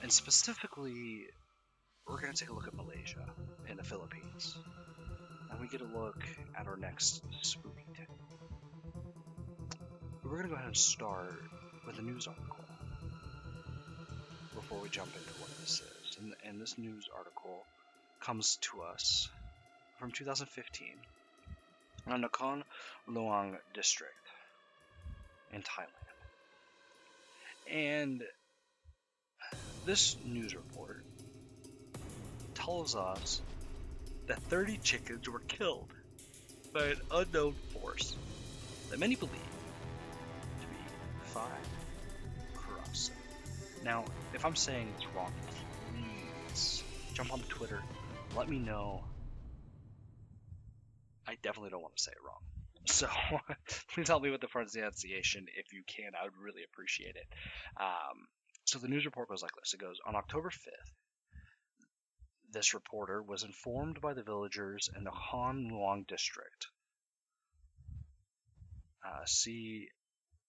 And 0.02 0.10
specifically, 0.10 1.26
we're 2.08 2.22
going 2.22 2.32
to 2.32 2.38
take 2.38 2.48
a 2.48 2.54
look 2.54 2.68
at 2.68 2.74
Malaysia 2.74 3.26
and 3.68 3.78
the 3.78 3.84
Philippines. 3.84 4.56
And 5.52 5.60
we 5.60 5.68
get 5.68 5.82
a 5.82 5.98
look 5.98 6.24
at 6.58 6.66
our 6.66 6.76
next 6.76 7.22
spooky 7.42 7.84
tale. 7.94 8.06
We're 10.24 10.30
going 10.30 10.44
to 10.44 10.48
go 10.48 10.54
ahead 10.54 10.68
and 10.68 10.76
start 10.76 11.34
with 11.86 11.98
a 11.98 12.02
news 12.02 12.26
article 12.26 12.64
before 14.54 14.78
we 14.78 14.88
jump 14.88 15.10
into 15.14 15.40
what 15.40 15.50
this 15.60 15.80
is. 15.80 16.16
And, 16.18 16.34
and 16.48 16.60
this 16.60 16.78
news 16.78 17.04
article 17.14 17.64
comes 18.20 18.56
to 18.62 18.80
us 18.82 19.28
from 19.98 20.10
2015 20.10 20.88
on 22.06 22.22
Nakhon 22.22 22.62
Luang 23.06 23.56
district 23.74 24.14
in 25.52 25.60
Thailand. 25.60 25.86
And 27.70 28.22
this 29.84 30.16
news 30.24 30.54
report 30.54 31.04
tells 32.54 32.96
us 32.96 33.42
that 34.26 34.40
30 34.44 34.78
chickens 34.78 35.28
were 35.28 35.42
killed 35.48 35.88
by 36.72 36.86
an 36.86 37.00
unknown 37.10 37.54
force 37.72 38.16
that 38.90 38.98
many 38.98 39.14
believe 39.14 39.32
to 40.60 40.66
be 40.66 40.76
Thai 41.34 41.48
Karasu. 42.56 43.10
Now, 43.84 44.04
if 44.34 44.44
I'm 44.44 44.56
saying 44.56 44.88
it's 44.96 45.06
wrong, 45.14 45.32
please 45.90 46.82
jump 47.14 47.32
on 47.32 47.40
Twitter, 47.48 47.82
let 48.36 48.48
me 48.48 48.58
know. 48.58 49.04
I 51.26 51.36
definitely 51.42 51.70
don't 51.70 51.82
want 51.82 51.96
to 51.96 52.02
say 52.02 52.12
it 52.12 52.18
wrong. 52.24 52.38
So 52.86 53.06
please 53.94 54.08
help 54.08 54.24
me 54.24 54.30
with 54.30 54.40
the 54.40 54.48
pronunciation 54.48 55.46
if 55.56 55.72
you 55.72 55.82
can. 55.86 56.12
I 56.20 56.24
would 56.24 56.36
really 56.36 56.62
appreciate 56.64 57.14
it. 57.14 57.26
Um, 57.80 58.26
so 58.64 58.80
the 58.80 58.88
news 58.88 59.04
report 59.04 59.28
goes 59.28 59.40
like 59.40 59.52
this. 59.54 59.72
It 59.72 59.80
goes 59.80 59.98
on 60.04 60.16
October 60.16 60.50
5th. 60.50 61.01
This 62.52 62.74
reporter 62.74 63.22
was 63.22 63.44
informed 63.44 64.02
by 64.02 64.12
the 64.12 64.22
villagers 64.22 64.90
in 64.94 65.04
the 65.04 65.10
Han 65.10 65.68
Luang 65.68 66.02
district. 66.02 66.66
Uh, 69.02 69.24
see 69.24 69.88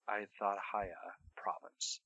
Ayutthaya 0.09 1.13
province 1.37 2.01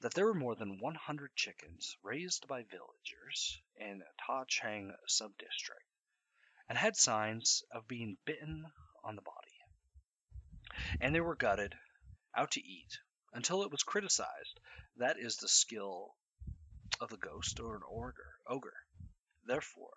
that 0.00 0.12
there 0.14 0.26
were 0.26 0.34
more 0.34 0.56
than 0.56 0.80
100 0.80 1.36
chickens 1.36 1.96
raised 2.02 2.48
by 2.48 2.64
villagers 2.64 3.62
in 3.76 4.02
Tha 4.26 4.44
Chang 4.48 4.92
subdistrict 5.08 5.86
and 6.68 6.76
had 6.76 6.96
signs 6.96 7.62
of 7.70 7.86
being 7.86 8.18
bitten 8.24 8.66
on 9.04 9.14
the 9.14 9.22
body. 9.22 10.96
And 11.00 11.14
they 11.14 11.20
were 11.20 11.36
gutted, 11.36 11.76
out 12.36 12.50
to 12.52 12.60
eat, 12.60 12.98
until 13.32 13.62
it 13.62 13.70
was 13.70 13.84
criticized 13.84 14.58
that 14.96 15.16
is 15.16 15.36
the 15.36 15.48
skill 15.48 16.16
of 17.00 17.08
the 17.10 17.16
ghost 17.16 17.60
or 17.60 17.76
an 17.76 17.82
ogre. 18.48 18.84
Therefore, 19.44 19.96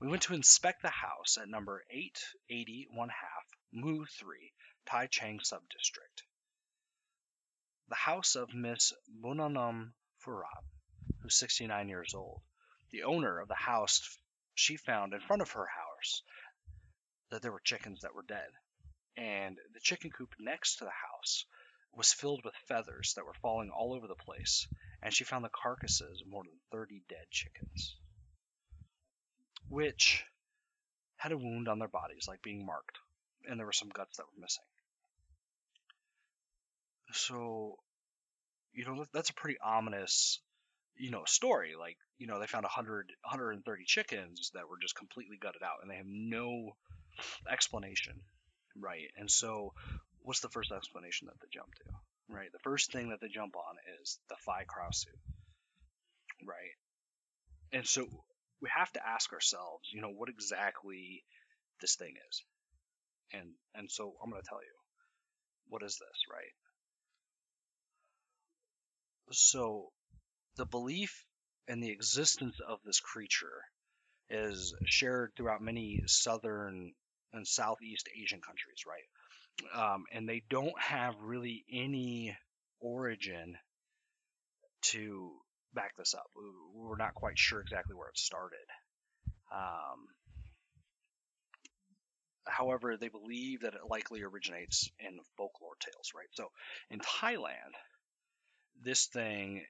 we 0.00 0.08
went 0.08 0.22
to 0.22 0.34
inspect 0.34 0.82
the 0.82 0.90
house 0.90 1.38
at 1.40 1.48
number 1.48 1.84
880 1.90 2.88
1 2.90 3.08
half, 3.08 3.46
Mu 3.72 4.06
3, 4.06 4.52
Tai 4.86 5.06
Chang 5.06 5.40
subdistrict 5.40 6.22
the 7.88 7.94
house 7.94 8.36
of 8.36 8.52
Miss 8.52 8.92
Bunanam 9.22 9.94
Furab, 10.22 10.64
who's 11.22 11.38
69 11.38 11.88
years 11.88 12.12
old. 12.12 12.42
The 12.90 13.04
owner 13.04 13.38
of 13.38 13.48
the 13.48 13.54
house, 13.54 14.18
she 14.54 14.76
found 14.76 15.14
in 15.14 15.20
front 15.20 15.40
of 15.40 15.52
her 15.52 15.66
house 15.66 16.22
that 17.30 17.40
there 17.40 17.52
were 17.52 17.60
chickens 17.60 18.02
that 18.02 18.14
were 18.14 18.22
dead. 18.22 18.50
And 19.16 19.56
the 19.72 19.80
chicken 19.80 20.10
coop 20.10 20.34
next 20.38 20.76
to 20.76 20.84
the 20.84 20.90
house 20.90 21.46
was 21.94 22.12
filled 22.12 22.44
with 22.44 22.54
feathers 22.66 23.14
that 23.14 23.24
were 23.24 23.34
falling 23.40 23.70
all 23.70 23.94
over 23.94 24.06
the 24.06 24.14
place. 24.14 24.68
And 25.00 25.14
she 25.14 25.24
found 25.24 25.44
the 25.44 25.50
carcasses 25.50 26.20
of 26.20 26.28
more 26.28 26.44
than 26.44 26.60
30 26.70 27.04
dead 27.08 27.30
chickens, 27.30 27.96
which 29.68 30.24
had 31.16 31.32
a 31.32 31.38
wound 31.38 31.68
on 31.68 31.78
their 31.78 31.88
bodies, 31.88 32.26
like 32.28 32.42
being 32.42 32.64
marked. 32.64 32.98
And 33.48 33.58
there 33.58 33.66
were 33.66 33.72
some 33.72 33.88
guts 33.88 34.16
that 34.16 34.24
were 34.24 34.40
missing. 34.40 34.64
So, 37.12 37.76
you 38.72 38.84
know, 38.84 39.04
that's 39.12 39.30
a 39.30 39.34
pretty 39.34 39.58
ominous, 39.58 40.40
you 40.96 41.10
know, 41.10 41.24
story. 41.26 41.74
Like, 41.78 41.96
you 42.18 42.26
know, 42.26 42.38
they 42.38 42.46
found 42.46 42.64
100, 42.64 43.12
130 43.22 43.84
chickens 43.84 44.50
that 44.54 44.68
were 44.68 44.78
just 44.80 44.96
completely 44.96 45.38
gutted 45.40 45.62
out 45.62 45.78
and 45.82 45.90
they 45.90 45.96
have 45.96 46.06
no 46.06 46.76
explanation, 47.50 48.20
right? 48.78 49.08
And 49.16 49.30
so, 49.30 49.72
what's 50.22 50.40
the 50.40 50.50
first 50.50 50.72
explanation 50.72 51.28
that 51.28 51.40
they 51.40 51.48
jump 51.50 51.74
to, 51.74 51.84
right? 52.28 52.52
The 52.52 52.58
first 52.58 52.92
thing 52.92 53.10
that 53.10 53.20
they 53.20 53.28
jump 53.28 53.56
on 53.56 53.76
is 54.02 54.18
the 54.28 54.36
Phi 54.44 54.64
Krausu, 54.64 55.14
right? 56.46 56.76
And 57.72 57.86
so, 57.86 58.06
we 58.60 58.68
have 58.76 58.90
to 58.92 59.06
ask 59.06 59.32
ourselves, 59.32 59.88
you 59.92 60.00
know, 60.00 60.10
what 60.10 60.28
exactly 60.28 61.24
this 61.80 61.96
thing 61.96 62.14
is. 62.28 62.42
And 63.32 63.50
and 63.74 63.90
so 63.90 64.14
I'm 64.22 64.30
going 64.30 64.42
to 64.42 64.48
tell 64.48 64.60
you, 64.60 64.76
what 65.68 65.82
is 65.82 65.98
this, 65.98 66.18
right? 66.32 66.52
So, 69.30 69.92
the 70.56 70.64
belief 70.64 71.24
in 71.66 71.80
the 71.80 71.90
existence 71.90 72.56
of 72.66 72.78
this 72.84 73.00
creature 73.00 73.62
is 74.30 74.74
shared 74.86 75.32
throughout 75.36 75.62
many 75.62 76.02
southern 76.06 76.92
and 77.32 77.46
southeast 77.46 78.08
Asian 78.20 78.40
countries, 78.40 78.84
right? 78.86 79.92
Um, 79.92 80.04
and 80.12 80.28
they 80.28 80.42
don't 80.48 80.78
have 80.80 81.14
really 81.20 81.64
any 81.70 82.36
origin 82.80 83.56
to 84.82 85.32
back 85.74 85.96
this 85.96 86.14
up. 86.14 86.26
We're 86.74 86.96
not 86.96 87.14
quite 87.14 87.38
sure 87.38 87.60
exactly 87.60 87.94
where 87.94 88.08
it 88.08 88.18
started. 88.18 88.66
Um, 89.52 90.08
However, 92.48 92.96
they 92.96 93.08
believe 93.08 93.60
that 93.60 93.74
it 93.74 93.88
likely 93.88 94.22
originates 94.22 94.90
in 94.98 95.20
folklore 95.36 95.76
tales, 95.80 96.12
right? 96.14 96.28
So 96.32 96.50
in 96.90 97.00
Thailand, 97.00 97.74
this 98.82 99.06
thing, 99.06 99.66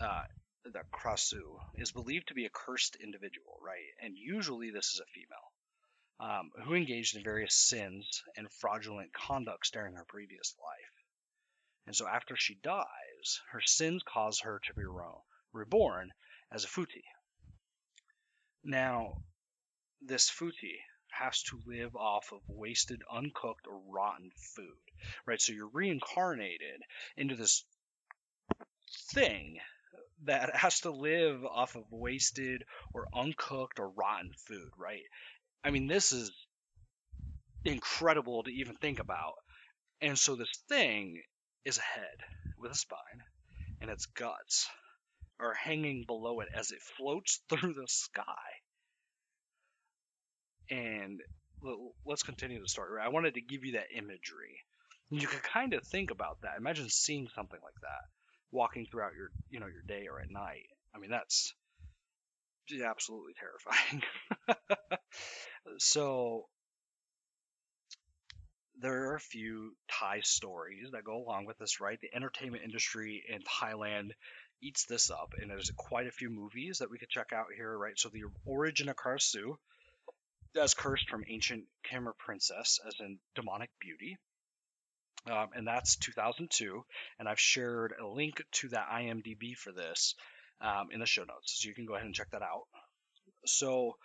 uh, 0.00 0.24
the 0.64 0.84
Krasue, 0.92 1.58
is 1.74 1.92
believed 1.92 2.28
to 2.28 2.34
be 2.34 2.46
a 2.46 2.50
cursed 2.50 2.96
individual, 2.96 3.58
right? 3.60 3.92
And 4.00 4.16
usually 4.16 4.70
this 4.70 4.94
is 4.94 5.00
a 5.00 5.06
female 5.06 5.50
um, 6.20 6.50
who 6.64 6.74
engaged 6.74 7.16
in 7.16 7.24
various 7.24 7.54
sins 7.54 8.22
and 8.36 8.50
fraudulent 8.52 9.12
conducts 9.12 9.70
during 9.70 9.94
her 9.94 10.04
previous 10.06 10.54
life. 10.62 11.04
And 11.86 11.96
so 11.96 12.06
after 12.06 12.36
she 12.36 12.54
dies, 12.62 13.40
her 13.50 13.60
sins 13.60 14.02
cause 14.04 14.40
her 14.40 14.60
to 14.66 14.74
be 14.74 14.84
reborn 15.52 16.10
as 16.52 16.64
a 16.64 16.68
Futi. 16.68 17.04
Now, 18.64 19.22
this 20.02 20.30
Futi 20.30 20.78
has 21.10 21.42
to 21.44 21.60
live 21.66 21.96
off 21.96 22.32
of 22.32 22.40
wasted, 22.48 23.02
uncooked, 23.12 23.66
or 23.66 23.80
rotten 23.88 24.30
food, 24.54 24.78
right? 25.26 25.40
So 25.40 25.52
you're 25.52 25.68
reincarnated 25.72 26.82
into 27.16 27.36
this 27.36 27.64
thing 29.12 29.58
that 30.24 30.54
has 30.54 30.80
to 30.80 30.90
live 30.90 31.44
off 31.44 31.76
of 31.76 31.84
wasted 31.90 32.64
or 32.92 33.06
uncooked 33.14 33.80
or 33.80 33.88
rotten 33.88 34.30
food, 34.46 34.70
right? 34.76 35.02
I 35.64 35.70
mean, 35.70 35.86
this 35.86 36.12
is 36.12 36.30
incredible 37.64 38.42
to 38.44 38.50
even 38.50 38.76
think 38.76 39.00
about. 39.00 39.34
And 40.00 40.18
so 40.18 40.36
this 40.36 40.52
thing 40.68 41.22
is 41.64 41.78
a 41.78 41.82
head 41.82 42.16
with 42.58 42.72
a 42.72 42.76
spine, 42.76 43.22
and 43.80 43.90
its 43.90 44.06
guts 44.06 44.68
are 45.40 45.54
hanging 45.54 46.04
below 46.06 46.40
it 46.40 46.48
as 46.54 46.70
it 46.70 46.80
floats 46.96 47.40
through 47.48 47.74
the 47.74 47.86
sky. 47.88 48.24
And 50.70 51.20
let's 52.04 52.22
continue 52.22 52.60
the 52.60 52.68
story. 52.68 53.00
I 53.02 53.08
wanted 53.08 53.34
to 53.34 53.40
give 53.40 53.64
you 53.64 53.72
that 53.72 53.88
imagery. 53.94 54.60
You 55.10 55.26
could 55.26 55.42
kind 55.42 55.74
of 55.74 55.84
think 55.84 56.10
about 56.10 56.38
that. 56.42 56.56
Imagine 56.56 56.88
seeing 56.88 57.28
something 57.34 57.58
like 57.62 57.74
that 57.82 58.02
walking 58.52 58.86
throughout 58.86 59.14
your, 59.14 59.30
you 59.48 59.60
know, 59.60 59.66
your 59.66 59.82
day 59.86 60.06
or 60.08 60.20
at 60.20 60.30
night. 60.30 60.66
I 60.94 60.98
mean, 60.98 61.10
that's 61.10 61.54
absolutely 62.84 63.32
terrifying. 63.34 64.02
so 65.78 66.46
there 68.80 69.10
are 69.10 69.16
a 69.16 69.20
few 69.20 69.72
Thai 69.90 70.20
stories 70.20 70.90
that 70.92 71.04
go 71.04 71.16
along 71.16 71.46
with 71.46 71.58
this, 71.58 71.80
right? 71.80 71.98
The 72.00 72.14
entertainment 72.14 72.64
industry 72.64 73.22
in 73.28 73.42
Thailand 73.42 74.10
eats 74.62 74.84
this 74.86 75.10
up, 75.10 75.34
and 75.40 75.50
there's 75.50 75.70
quite 75.76 76.06
a 76.06 76.12
few 76.12 76.30
movies 76.30 76.78
that 76.78 76.90
we 76.90 76.98
could 76.98 77.08
check 77.08 77.32
out 77.32 77.46
here, 77.54 77.76
right? 77.76 77.98
So 77.98 78.08
the 78.08 78.24
origin 78.44 78.88
of 78.88 78.96
Karasu, 78.96 79.56
as 80.60 80.74
cursed 80.74 81.08
from 81.08 81.24
ancient 81.28 81.64
Khmer 81.90 82.16
princess, 82.18 82.78
as 82.86 82.94
in 83.00 83.18
demonic 83.34 83.70
beauty. 83.80 84.18
Um, 85.26 85.50
and 85.54 85.66
that's 85.66 85.96
2002. 85.96 86.82
And 87.18 87.28
I've 87.28 87.40
shared 87.40 87.94
a 88.00 88.06
link 88.06 88.42
to 88.52 88.68
that 88.70 88.88
IMDb 88.88 89.54
for 89.54 89.70
this 89.70 90.14
um, 90.60 90.88
in 90.92 91.00
the 91.00 91.06
show 91.06 91.24
notes, 91.24 91.60
so 91.60 91.68
you 91.68 91.74
can 91.74 91.86
go 91.86 91.94
ahead 91.94 92.06
and 92.06 92.14
check 92.14 92.30
that 92.30 92.42
out. 92.42 92.64
So 93.46 93.96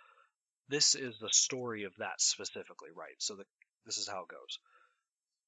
this 0.68 0.94
is 0.94 1.18
the 1.20 1.28
story 1.30 1.84
of 1.84 1.92
that 1.98 2.20
specifically, 2.20 2.90
right? 2.94 3.14
So 3.18 3.36
the, 3.36 3.44
this 3.86 3.98
is 3.98 4.08
how 4.08 4.22
it 4.22 4.28
goes. 4.28 4.58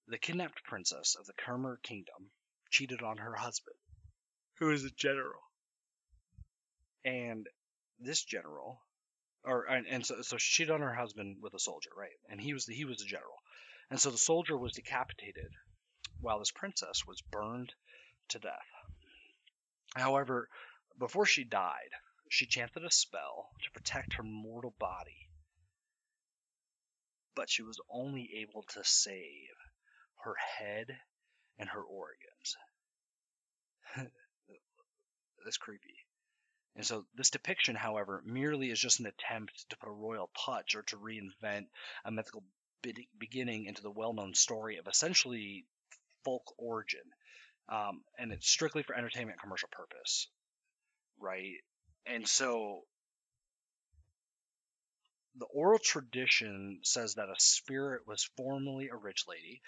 The 0.06 0.18
kidnapped 0.18 0.64
princess 0.64 1.16
of 1.18 1.26
the 1.26 1.34
Khmer 1.34 1.82
kingdom 1.82 2.30
cheated 2.70 3.02
on 3.02 3.18
her 3.18 3.34
husband, 3.34 3.76
who 4.58 4.70
is 4.70 4.84
a 4.84 4.90
general. 4.90 5.42
And 7.04 7.46
this 7.98 8.22
general, 8.24 8.80
or 9.44 9.64
and, 9.64 9.86
and 9.86 10.06
so, 10.06 10.22
so 10.22 10.36
she 10.38 10.62
cheated 10.62 10.74
on 10.74 10.80
her 10.80 10.94
husband 10.94 11.38
with 11.42 11.54
a 11.54 11.58
soldier, 11.58 11.90
right? 11.96 12.16
And 12.30 12.40
he 12.40 12.54
was 12.54 12.66
the, 12.66 12.74
he 12.74 12.84
was 12.84 13.02
a 13.02 13.06
general. 13.06 13.36
And 13.90 14.00
so 14.00 14.10
the 14.10 14.18
soldier 14.18 14.56
was 14.56 14.74
decapitated 14.74 15.50
while 16.20 16.38
this 16.38 16.50
princess 16.50 17.06
was 17.06 17.20
burned 17.20 17.72
to 18.28 18.38
death. 18.38 18.68
However, 19.94 20.48
before 20.98 21.26
she 21.26 21.44
died, 21.44 21.90
she 22.28 22.46
chanted 22.46 22.84
a 22.84 22.90
spell 22.90 23.48
to 23.62 23.70
protect 23.70 24.14
her 24.14 24.22
mortal 24.22 24.74
body. 24.78 25.27
But 27.38 27.48
she 27.48 27.62
was 27.62 27.78
only 27.88 28.28
able 28.40 28.64
to 28.70 28.82
save 28.82 29.54
her 30.24 30.34
head 30.58 30.98
and 31.56 31.68
her 31.68 31.80
organs. 31.80 32.56
That's 35.44 35.56
creepy. 35.56 35.94
And 36.74 36.84
so 36.84 37.06
this 37.14 37.30
depiction, 37.30 37.76
however, 37.76 38.24
merely 38.26 38.72
is 38.72 38.80
just 38.80 38.98
an 38.98 39.06
attempt 39.06 39.70
to 39.70 39.76
put 39.76 39.88
a 39.88 39.92
royal 39.92 40.32
touch 40.44 40.74
or 40.74 40.82
to 40.82 40.96
reinvent 40.96 41.66
a 42.04 42.10
mythical 42.10 42.42
beginning 43.16 43.66
into 43.66 43.82
the 43.82 43.90
well-known 43.92 44.34
story 44.34 44.78
of 44.78 44.88
essentially 44.88 45.64
folk 46.24 46.42
origin, 46.58 47.04
um, 47.68 48.02
and 48.18 48.32
it's 48.32 48.50
strictly 48.50 48.82
for 48.82 48.96
entertainment 48.96 49.40
commercial 49.40 49.68
purpose, 49.70 50.26
right? 51.20 51.54
And 52.04 52.26
so 52.26 52.82
the 55.38 55.46
oral 55.46 55.78
tradition 55.78 56.80
says 56.82 57.14
that 57.14 57.28
a 57.28 57.38
spirit 57.38 58.06
was 58.06 58.30
formerly 58.36 58.88
a 58.88 58.96
rich 58.96 59.24
lady 59.28 59.62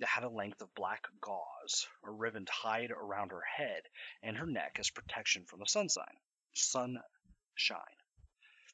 that 0.00 0.08
had 0.08 0.24
a 0.24 0.28
length 0.28 0.60
of 0.62 0.74
black 0.74 1.06
gauze 1.20 1.88
or 2.02 2.12
ribbon 2.12 2.46
tied 2.46 2.90
around 2.92 3.32
her 3.32 3.42
head 3.56 3.82
and 4.22 4.36
her 4.36 4.46
neck 4.46 4.76
as 4.78 4.90
protection 4.90 5.44
from 5.44 5.58
the 5.58 5.66
sun 5.66 5.88
sign, 5.88 6.04
sunshine. 6.54 7.02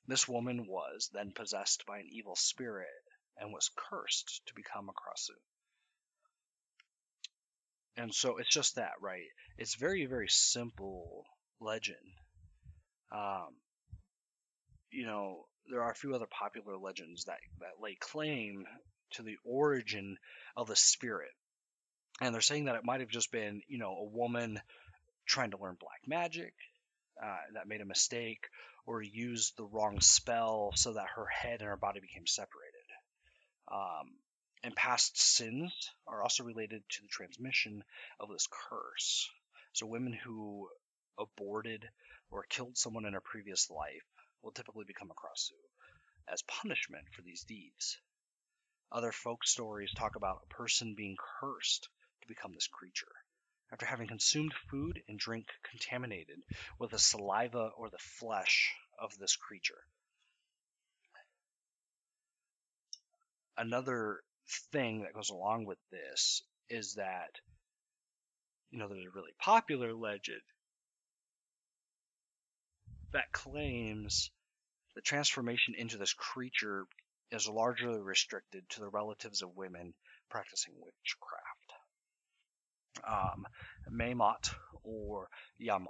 This 0.06 0.28
woman 0.28 0.66
was 0.66 1.10
then 1.14 1.32
possessed 1.32 1.86
by 1.86 1.98
an 1.98 2.08
evil 2.10 2.36
spirit 2.36 2.88
and 3.38 3.52
was 3.52 3.70
cursed 3.74 4.42
to 4.46 4.54
become 4.54 4.90
a 4.90 4.92
Krasue. 4.92 5.32
And 7.96 8.14
so 8.14 8.36
it's 8.36 8.50
just 8.50 8.74
that, 8.74 8.92
right? 9.00 9.28
It's 9.56 9.76
very, 9.76 10.04
very 10.04 10.28
simple 10.28 11.24
legend. 11.60 11.96
Um, 13.10 13.54
you 14.90 15.06
know, 15.06 15.46
there 15.70 15.82
are 15.82 15.90
a 15.90 15.96
few 15.96 16.14
other 16.14 16.26
popular 16.26 16.76
legends 16.76 17.24
that, 17.24 17.38
that 17.60 17.82
lay 17.82 17.96
claim 17.98 18.66
to 19.12 19.22
the 19.22 19.36
origin 19.44 20.16
of 20.56 20.66
the 20.66 20.76
spirit. 20.76 21.30
And 22.20 22.34
they're 22.34 22.40
saying 22.40 22.66
that 22.66 22.76
it 22.76 22.84
might 22.84 23.00
have 23.00 23.08
just 23.08 23.32
been, 23.32 23.62
you 23.68 23.78
know, 23.78 23.92
a 23.92 24.04
woman 24.04 24.60
trying 25.26 25.50
to 25.50 25.58
learn 25.58 25.76
black 25.80 26.00
magic 26.06 26.54
uh, 27.22 27.36
that 27.54 27.68
made 27.68 27.80
a 27.80 27.86
mistake 27.86 28.48
or 28.86 29.02
used 29.02 29.56
the 29.56 29.64
wrong 29.64 30.00
spell 30.00 30.72
so 30.74 30.92
that 30.92 31.06
her 31.16 31.26
head 31.26 31.60
and 31.60 31.68
her 31.68 31.76
body 31.76 32.00
became 32.00 32.26
separated. 32.26 32.74
Um, 33.72 34.10
and 34.62 34.76
past 34.76 35.18
sins 35.20 35.72
are 36.06 36.22
also 36.22 36.44
related 36.44 36.82
to 36.88 37.02
the 37.02 37.08
transmission 37.08 37.82
of 38.20 38.28
this 38.28 38.48
curse. 38.50 39.28
So 39.72 39.86
women 39.86 40.12
who 40.12 40.68
aborted 41.18 41.88
or 42.30 42.44
killed 42.48 42.76
someone 42.76 43.04
in 43.06 43.14
a 43.14 43.20
previous 43.20 43.70
life 43.70 44.04
will 44.44 44.52
typically 44.52 44.84
become 44.86 45.10
a 45.10 45.14
Krasue 45.14 45.52
as 46.32 46.42
punishment 46.42 47.04
for 47.12 47.22
these 47.22 47.44
deeds. 47.44 47.98
Other 48.92 49.12
folk 49.12 49.44
stories 49.44 49.92
talk 49.92 50.16
about 50.16 50.42
a 50.44 50.54
person 50.54 50.94
being 50.94 51.16
cursed 51.40 51.88
to 52.22 52.28
become 52.28 52.52
this 52.52 52.68
creature 52.68 53.12
after 53.72 53.86
having 53.86 54.06
consumed 54.06 54.54
food 54.70 55.02
and 55.08 55.18
drink 55.18 55.48
contaminated 55.68 56.38
with 56.78 56.90
the 56.90 56.98
saliva 56.98 57.70
or 57.76 57.90
the 57.90 57.98
flesh 57.98 58.72
of 58.98 59.16
this 59.18 59.36
creature. 59.36 59.82
Another 63.56 64.20
thing 64.72 65.02
that 65.02 65.14
goes 65.14 65.30
along 65.30 65.64
with 65.64 65.78
this 65.90 66.42
is 66.68 66.94
that, 66.94 67.30
you 68.70 68.78
know, 68.78 68.88
there's 68.88 69.06
a 69.06 69.16
really 69.16 69.34
popular 69.38 69.92
legend 69.94 70.42
that 73.14 73.32
claims 73.32 74.30
the 74.94 75.00
transformation 75.00 75.74
into 75.78 75.96
this 75.96 76.12
creature 76.12 76.84
is 77.30 77.48
largely 77.48 77.98
restricted 78.00 78.68
to 78.68 78.80
the 78.80 78.88
relatives 78.88 79.42
of 79.42 79.56
women 79.56 79.94
practicing 80.28 80.74
witchcraft. 80.74 81.44
Um, 83.06 83.46
Maymot 83.90 84.50
or 84.82 85.28
Yamat, 85.60 85.86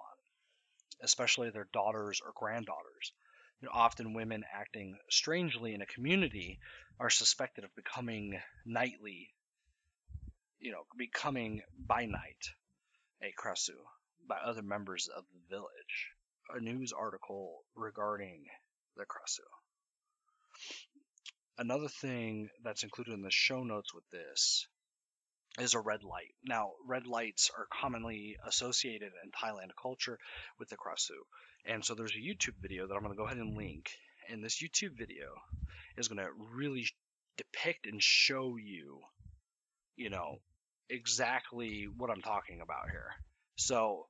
especially 1.03 1.51
their 1.51 1.69
daughters 1.73 2.21
or 2.25 2.33
granddaughters. 2.35 3.13
You 3.61 3.67
know, 3.67 3.73
often 3.75 4.15
women 4.15 4.45
acting 4.53 4.97
strangely 5.11 5.75
in 5.75 5.83
a 5.83 5.87
community 5.87 6.59
are 7.01 7.11
suspected 7.11 7.65
of 7.65 7.75
becoming 7.75 8.39
nightly, 8.67 9.31
you 10.61 10.73
know, 10.73 10.85
becoming 10.97 11.63
by 11.79 12.05
night 12.05 12.51
a 13.23 13.33
Krasue 13.39 13.73
by 14.29 14.37
other 14.37 14.63
members 14.63 15.09
of 15.09 15.25
the 15.33 15.57
village. 15.57 16.14
A 16.51 16.61
news 16.61 16.93
article 16.93 17.65
regarding 17.75 18.45
the 18.97 19.05
Krasue. 19.05 19.41
Another 21.57 21.89
thing 21.89 22.51
that's 22.63 22.83
included 22.83 23.15
in 23.15 23.23
the 23.23 23.31
show 23.31 23.63
notes 23.63 23.95
with 23.95 24.05
this 24.11 24.67
is 25.59 25.75
a 25.75 25.81
red 25.81 26.03
light. 26.03 26.35
Now, 26.45 26.73
red 26.87 27.07
lights 27.07 27.51
are 27.57 27.67
commonly 27.73 28.37
associated 28.47 29.13
in 29.23 29.31
Thailand 29.31 29.71
culture 29.81 30.19
with 30.59 30.69
the 30.69 30.77
Krasue. 30.77 31.25
And 31.65 31.85
so 31.85 31.95
there's 31.95 32.15
a 32.15 32.19
YouTube 32.19 32.61
video 32.61 32.87
that 32.87 32.95
I'm 32.95 33.03
going 33.03 33.15
to 33.15 33.17
go 33.17 33.25
ahead 33.25 33.39
and 33.39 33.57
link. 33.57 33.91
And 34.29 34.45
this 34.45 34.63
YouTube 34.63 34.97
video 34.99 35.27
is 35.97 36.09
going 36.09 36.19
to 36.19 36.31
really 36.53 36.87
depict 37.37 37.87
and 37.87 38.03
show 38.03 38.57
you, 38.57 39.01
you 39.97 40.11
know, 40.11 40.41
exactly 40.91 41.89
what 41.97 42.11
I'm 42.11 42.23
talking 42.23 42.61
about 42.61 42.91
here. 42.91 43.13
So 43.57 44.07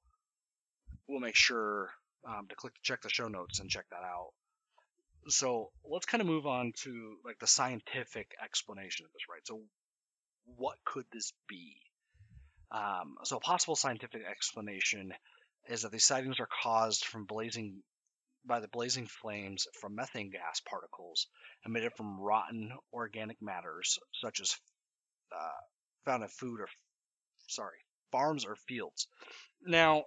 we'll 1.07 1.21
make 1.21 1.37
sure 1.37 1.91
um, 2.27 2.47
to 2.49 2.55
click 2.55 2.75
to 2.75 2.81
check 2.83 3.03
the 3.03 3.09
show 3.09 3.29
notes 3.29 3.61
and 3.61 3.71
check 3.71 3.87
that 3.91 4.05
out. 4.05 4.33
So 5.29 5.71
let's 5.91 6.07
kind 6.07 6.21
of 6.21 6.27
move 6.27 6.47
on 6.47 6.73
to 6.83 7.17
like 7.25 7.39
the 7.39 7.47
scientific 7.47 8.33
explanation 8.43 9.07
of 9.07 9.13
this, 9.13 9.23
right? 9.31 9.47
So 9.47 9.61
what 10.57 10.77
could 10.85 11.07
this 11.13 11.33
be? 11.49 11.77
Um, 12.71 13.17
so 13.25 13.37
a 13.37 13.41
possible 13.41 13.77
scientific 13.77 14.23
explanation 14.29 15.13
is 15.69 15.83
that 15.83 15.93
these 15.93 16.05
sightings 16.05 16.41
are 16.41 16.49
caused 16.63 17.05
from 17.05 17.25
blazing 17.25 17.83
by 18.47 18.61
the 18.61 18.69
blazing 18.69 19.07
flames 19.07 19.67
from 19.81 19.95
methane 19.95 20.31
gas 20.31 20.61
particles 20.61 21.29
emitted 21.65 21.93
from 21.95 22.21
rotten 22.21 22.73
organic 22.93 23.41
matters 23.41 23.99
such 24.21 24.41
as 24.41 24.55
uh, 25.33 25.61
found 26.05 26.23
in 26.23 26.29
food 26.29 26.61
or 26.61 26.69
sorry 27.49 27.79
farms 28.13 28.45
or 28.45 28.55
fields. 28.69 29.09
Now, 29.67 30.05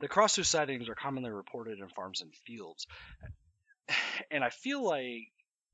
the 0.00 0.08
Karasu 0.08 0.44
sightings 0.44 0.88
are 0.88 0.94
commonly 0.94 1.30
reported 1.30 1.78
in 1.78 1.88
farms 1.88 2.20
and 2.20 2.34
fields, 2.46 2.86
and 4.30 4.44
I 4.44 4.50
feel 4.50 4.84
like 4.84 5.28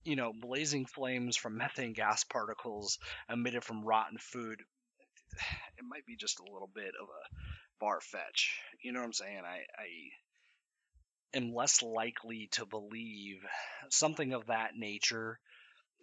you 0.04 0.16
know 0.16 0.32
blazing 0.32 0.87
flames 0.87 1.37
from 1.37 1.56
methane 1.56 1.92
gas 1.92 2.24
particles 2.24 2.98
emitted 3.28 3.64
from 3.64 3.84
rotten 3.84 4.18
food. 4.18 4.60
It 5.76 5.84
might 5.88 6.06
be 6.06 6.16
just 6.16 6.38
a 6.38 6.44
little 6.44 6.70
bit 6.72 6.92
of 7.00 7.08
a 7.08 7.38
far 7.80 8.00
fetch. 8.00 8.60
You 8.82 8.92
know 8.92 9.00
what 9.00 9.06
I'm 9.06 9.12
saying? 9.12 9.40
I, 9.44 9.56
I 9.56 11.37
am 11.37 11.52
less 11.52 11.82
likely 11.82 12.48
to 12.52 12.66
believe 12.66 13.38
something 13.90 14.32
of 14.32 14.46
that 14.46 14.76
nature 14.76 15.38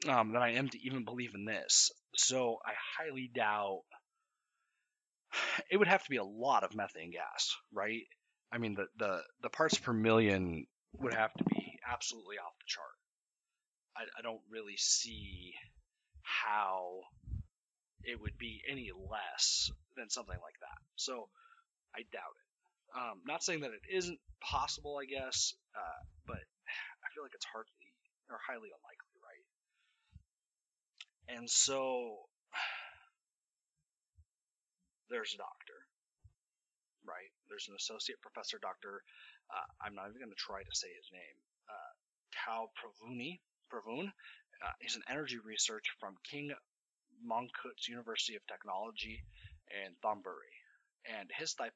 um, 0.07 0.33
than 0.33 0.41
I 0.41 0.55
am 0.55 0.69
to 0.69 0.85
even 0.85 1.05
believe 1.05 1.33
in 1.35 1.45
this. 1.45 1.91
So 2.15 2.57
I 2.65 2.73
highly 2.97 3.31
doubt 3.33 3.83
it 5.69 5.77
would 5.77 5.87
have 5.87 6.03
to 6.03 6.09
be 6.09 6.17
a 6.17 6.23
lot 6.23 6.63
of 6.63 6.75
methane 6.75 7.11
gas, 7.11 7.55
right? 7.73 8.03
I 8.51 8.57
mean, 8.57 8.75
the, 8.75 8.87
the, 8.97 9.21
the 9.43 9.49
parts 9.49 9.77
per 9.77 9.93
million 9.93 10.67
would 10.99 11.13
have 11.13 11.33
to 11.33 11.43
be 11.45 11.79
absolutely 11.89 12.37
off 12.37 12.53
the 12.59 12.65
chart. 12.67 12.95
I, 13.95 14.03
I 14.19 14.21
don't 14.21 14.41
really 14.49 14.77
see 14.77 15.53
how 16.21 17.01
it 18.03 18.19
would 18.19 18.37
be 18.37 18.61
any 18.69 18.91
less 19.09 19.71
than 19.95 20.09
something 20.09 20.37
like 20.41 20.59
that. 20.61 20.79
So 20.95 21.29
I 21.95 22.01
doubt 22.11 22.35
it. 22.35 22.47
Um, 22.97 23.21
not 23.25 23.43
saying 23.43 23.61
that 23.61 23.71
it 23.71 23.95
isn't 23.95 24.19
possible, 24.41 24.99
I 25.01 25.05
guess, 25.05 25.53
uh, 25.75 26.01
but 26.27 26.43
I 27.03 27.07
feel 27.13 27.23
like 27.23 27.35
it's 27.35 27.45
hardly 27.45 27.71
or 28.29 28.37
highly 28.47 28.69
unlikely, 28.71 29.15
right? 29.23 29.45
And 31.37 31.49
so 31.49 32.17
there's 35.11 35.35
a 35.35 35.43
doctor, 35.43 35.77
right? 37.05 37.29
There's 37.49 37.67
an 37.69 37.75
associate 37.77 38.21
professor, 38.21 38.57
Doctor. 38.61 39.03
Uh, 39.51 39.67
I'm 39.83 39.95
not 39.95 40.07
even 40.09 40.21
going 40.23 40.33
to 40.33 40.39
try 40.39 40.63
to 40.63 40.75
say 40.75 40.87
his 40.89 41.11
name. 41.11 41.37
Uh, 41.69 41.91
Tao 42.33 42.71
Pravuni. 42.79 43.39
Pravun. 43.71 44.07
Uh, 44.07 44.75
he's 44.81 44.95
an 44.95 45.03
energy 45.09 45.37
researcher 45.43 45.93
from 45.99 46.15
King 46.29 46.51
Mongkut's 47.25 47.87
University 47.87 48.35
of 48.35 48.45
Technology 48.47 49.23
in 49.71 49.93
Thonburi, 50.03 50.51
and 51.19 51.29
his 51.33 51.53
th- 51.53 51.71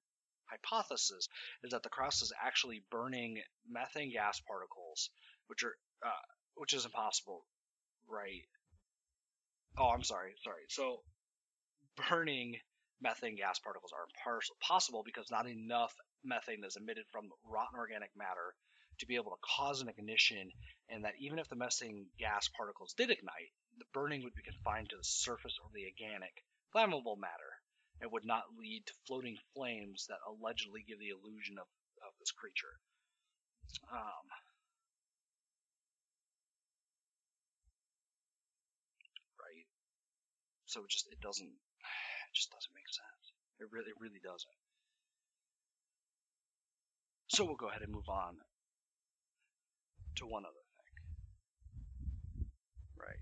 hypothesis 0.49 1.27
is 1.63 1.71
that 1.71 1.83
the 1.83 1.89
crust 1.89 2.21
is 2.21 2.33
actually 2.43 2.83
burning 2.91 3.41
methane 3.69 4.11
gas 4.11 4.41
particles, 4.47 5.09
which 5.47 5.63
are 5.63 5.75
uh, 6.05 6.25
which 6.55 6.73
is 6.73 6.85
impossible, 6.85 7.45
right? 8.09 8.43
Oh, 9.77 9.89
I'm 9.89 10.03
sorry, 10.03 10.33
sorry. 10.43 10.63
So 10.69 11.01
burning 12.09 12.57
methane 13.01 13.35
gas 13.35 13.59
particles 13.59 13.91
are 13.93 14.07
possible 14.61 15.03
because 15.03 15.29
not 15.31 15.47
enough 15.47 15.93
methane 16.23 16.63
is 16.65 16.77
emitted 16.77 17.05
from 17.11 17.29
rotten 17.43 17.77
organic 17.77 18.09
matter 18.15 18.55
to 18.99 19.05
be 19.05 19.15
able 19.15 19.31
to 19.31 19.47
cause 19.57 19.81
an 19.81 19.89
ignition, 19.89 20.51
and 20.89 21.03
that 21.03 21.19
even 21.19 21.39
if 21.39 21.49
the 21.49 21.55
methane 21.55 22.07
gas 22.17 22.47
particles 22.55 22.93
did 22.93 23.11
ignite, 23.11 23.51
the 23.77 23.85
burning 23.93 24.23
would 24.23 24.35
be 24.35 24.43
confined 24.43 24.89
to 24.89 24.95
the 24.95 25.03
surface 25.03 25.57
of 25.65 25.71
the 25.73 25.83
organic 25.83 26.31
flammable 26.73 27.19
matter 27.19 27.59
and 28.01 28.11
would 28.11 28.25
not 28.25 28.43
lead 28.57 28.83
to 28.85 28.93
floating 29.07 29.37
flames 29.53 30.05
that 30.07 30.19
allegedly 30.27 30.83
give 30.87 30.99
the 30.99 31.11
illusion 31.11 31.57
of, 31.59 31.67
of 32.07 32.13
this 32.19 32.31
creature. 32.31 32.75
Um, 33.91 34.27
right? 39.39 39.65
So 40.65 40.83
it 40.83 40.89
just 40.89 41.07
it 41.11 41.19
doesn't 41.19 41.51
just 42.35 42.51
doesn't 42.51 42.75
make 42.75 42.89
sense. 42.91 43.23
It 43.59 43.67
really 43.71 43.89
it 43.91 43.99
really 43.99 44.21
doesn't. 44.23 44.59
So 47.27 47.45
we'll 47.45 47.55
go 47.55 47.69
ahead 47.69 47.83
and 47.83 47.91
move 47.91 48.09
on 48.09 48.37
to 50.15 50.25
one 50.25 50.45
other 50.45 50.65
thing. 50.77 50.93
Right. 52.99 53.21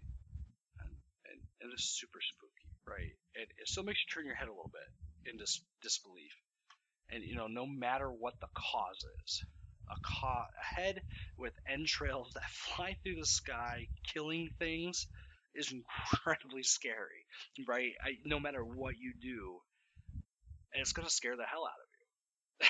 And 0.82 0.94
and, 1.32 1.40
and 1.62 1.74
is 1.74 1.84
super 1.98 2.22
spooky, 2.22 2.68
right? 2.88 3.14
it, 3.36 3.50
it 3.60 3.68
still 3.68 3.84
makes 3.84 4.00
you 4.04 4.14
turn 4.14 4.26
your 4.26 4.36
head 4.36 4.48
a 4.48 4.52
little 4.52 4.72
bit 4.74 4.90
in 5.32 5.38
dis- 5.38 5.62
disbelief. 5.82 6.34
And 7.12 7.24
you 7.24 7.36
know, 7.36 7.48
no 7.48 7.66
matter 7.68 8.10
what 8.10 8.36
the 8.42 8.48
cause 8.56 9.04
is, 9.26 9.44
a, 9.92 9.96
co- 10.22 10.28
a 10.50 10.82
head 10.82 11.02
with 11.38 11.54
entrails 11.70 12.32
that 12.36 12.50
fly 12.50 12.98
through 13.04 13.18
the 13.20 13.26
sky, 13.28 13.88
killing 14.14 14.50
things, 14.60 15.08
is 15.56 15.72
incredibly 15.72 16.64
scary, 16.64 17.26
right? 17.68 17.94
I, 18.04 18.18
no 18.26 18.40
matter 18.40 18.64
what 18.64 18.96
you 19.00 19.14
do, 19.22 19.60
and 20.74 20.82
it's 20.82 20.94
gonna 20.94 21.10
scare 21.10 21.36
the 21.36 21.46
hell 21.46 21.66
out 21.66 22.70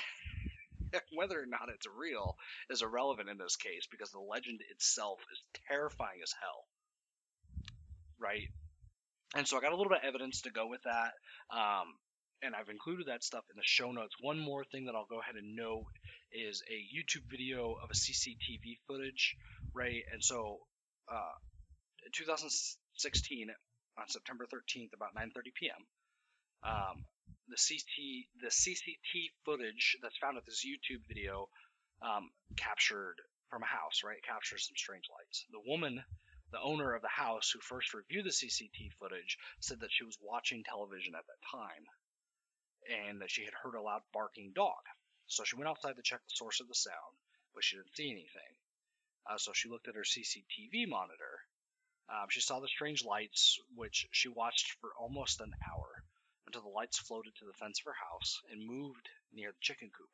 you. 0.92 1.00
Whether 1.18 1.40
or 1.40 1.46
not 1.46 1.68
it's 1.74 1.86
real 1.98 2.36
is 2.70 2.82
irrelevant 2.82 3.28
in 3.28 3.38
this 3.38 3.56
case 3.56 3.86
because 3.90 4.10
the 4.10 4.20
legend 4.20 4.60
itself 4.70 5.20
is 5.32 5.42
terrifying 5.68 6.20
as 6.22 6.34
hell, 6.40 6.64
right? 8.18 8.48
And 9.34 9.48
so 9.48 9.56
I 9.56 9.60
got 9.60 9.72
a 9.72 9.76
little 9.76 9.90
bit 9.90 9.98
of 10.02 10.08
evidence 10.08 10.42
to 10.42 10.50
go 10.50 10.68
with 10.68 10.82
that. 10.84 11.12
Um, 11.50 11.94
and 12.42 12.54
I've 12.54 12.68
included 12.68 13.06
that 13.06 13.24
stuff 13.24 13.44
in 13.50 13.56
the 13.56 13.64
show 13.64 13.90
notes. 13.90 14.14
One 14.20 14.38
more 14.38 14.64
thing 14.64 14.84
that 14.86 14.94
I'll 14.94 15.06
go 15.08 15.20
ahead 15.20 15.34
and 15.34 15.56
note 15.56 15.86
is 16.30 16.62
a 16.70 16.76
YouTube 16.76 17.24
video 17.30 17.74
of 17.82 17.90
a 17.90 17.94
CCTV 17.94 18.78
footage, 18.86 19.36
right? 19.72 20.02
And 20.12 20.22
so, 20.22 20.58
uh, 21.10 21.34
2016 22.14 23.50
on 23.98 24.08
September 24.08 24.46
13th, 24.46 24.94
about 24.94 25.14
9:30 25.14 25.54
p.m., 25.54 25.82
um, 26.62 27.04
the 27.48 27.60
CT 27.60 28.26
the 28.40 28.48
CCT 28.48 29.30
footage 29.44 29.96
that's 30.02 30.16
found 30.18 30.36
at 30.38 30.46
this 30.46 30.64
YouTube 30.64 31.06
video 31.06 31.48
um, 32.02 32.30
captured 32.56 33.16
from 33.50 33.62
a 33.62 33.66
house, 33.66 34.02
right? 34.04 34.22
Captures 34.22 34.66
some 34.66 34.76
strange 34.76 35.04
lights. 35.10 35.44
The 35.50 35.62
woman 35.66 36.02
the 36.54 36.60
owner 36.62 36.94
of 36.94 37.02
the 37.02 37.08
house 37.08 37.50
who 37.50 37.58
first 37.58 37.94
reviewed 37.94 38.24
the 38.24 38.30
CCT 38.30 38.92
footage 39.00 39.38
said 39.58 39.80
that 39.80 39.90
she 39.90 40.04
was 40.04 40.16
watching 40.22 40.62
television 40.62 41.14
at 41.16 41.26
that 41.26 41.42
time 41.50 41.84
and 43.08 43.20
that 43.20 43.30
she 43.30 43.44
had 43.44 43.54
heard 43.54 43.74
a 43.74 43.82
loud 43.82 44.02
barking 44.12 44.52
dog. 44.54 44.78
So 45.26 45.42
she 45.42 45.56
went 45.56 45.68
outside 45.68 45.96
to 45.96 46.02
check 46.02 46.20
the 46.20 46.36
source 46.36 46.60
of 46.60 46.68
the 46.68 46.74
sound, 46.74 47.18
but 47.54 47.64
she 47.64 47.74
didn't 47.76 47.96
see 47.96 48.10
anything. 48.10 48.52
Uh, 49.26 49.38
so 49.38 49.52
she 49.52 49.68
looked 49.68 49.88
at 49.88 49.96
her 49.96 50.04
CCTV 50.06 50.86
monitor. 50.86 51.42
Um, 52.08 52.28
she 52.28 52.40
saw 52.40 52.60
the 52.60 52.68
strange 52.68 53.04
lights, 53.04 53.58
which 53.74 54.06
she 54.12 54.28
watched 54.28 54.72
for 54.80 54.90
almost 54.98 55.40
an 55.40 55.54
hour 55.66 56.04
until 56.46 56.62
the 56.62 56.68
lights 56.68 56.98
floated 56.98 57.34
to 57.36 57.46
the 57.46 57.54
fence 57.54 57.80
of 57.80 57.86
her 57.86 57.96
house 58.10 58.40
and 58.50 58.66
moved 58.66 59.08
near 59.32 59.52
the 59.52 59.60
chicken 59.60 59.90
coop 59.96 60.10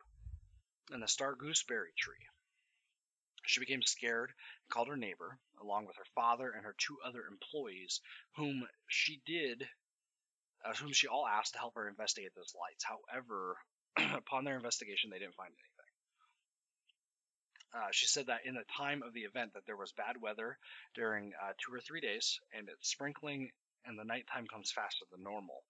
and 0.93 1.03
the 1.03 1.09
star 1.09 1.35
gooseberry 1.35 1.93
tree. 1.99 2.27
She 3.47 3.61
became 3.61 3.83
scared 3.83 4.31
and 4.31 4.71
called 4.71 4.89
her 4.89 4.97
neighbor, 4.97 5.39
along 5.61 5.87
with 5.87 5.97
her 5.97 6.05
father 6.15 6.51
and 6.51 6.65
her 6.65 6.75
two 6.79 6.99
other 7.05 7.27
employees, 7.27 8.01
whom 8.37 8.69
she 8.89 9.23
did, 9.27 9.69
uh, 10.65 10.75
whom 10.75 10.93
she 10.93 11.09
all 11.09 11.27
asked 11.27 11.55
to 11.55 11.59
help 11.59 11.75
her 11.75 11.89
investigate 11.89 12.35
those 12.35 12.55
lights. 12.55 12.85
However, 12.85 13.57
upon 14.17 14.45
their 14.45 14.57
investigation, 14.57 15.11
they 15.11 15.19
didn't 15.19 15.35
find 15.35 15.51
anything. 15.53 15.70
Uh, 17.73 17.89
she 17.93 18.07
said 18.07 18.27
that 18.27 18.45
in 18.45 18.55
the 18.55 18.65
time 18.77 19.03
of 19.03 19.13
the 19.13 19.21
event 19.21 19.55
that 19.55 19.65
there 19.67 19.77
was 19.77 19.93
bad 19.93 20.21
weather 20.21 20.59
during 20.95 21.33
uh, 21.41 21.53
two 21.59 21.73
or 21.73 21.81
three 21.81 22.01
days, 22.01 22.41
and 22.53 22.69
it's 22.69 22.91
sprinkling, 22.91 23.51
and 23.85 23.99
the 23.99 24.05
nighttime 24.05 24.47
comes 24.47 24.73
faster 24.73 25.05
than 25.13 25.23
normal. 25.23 25.63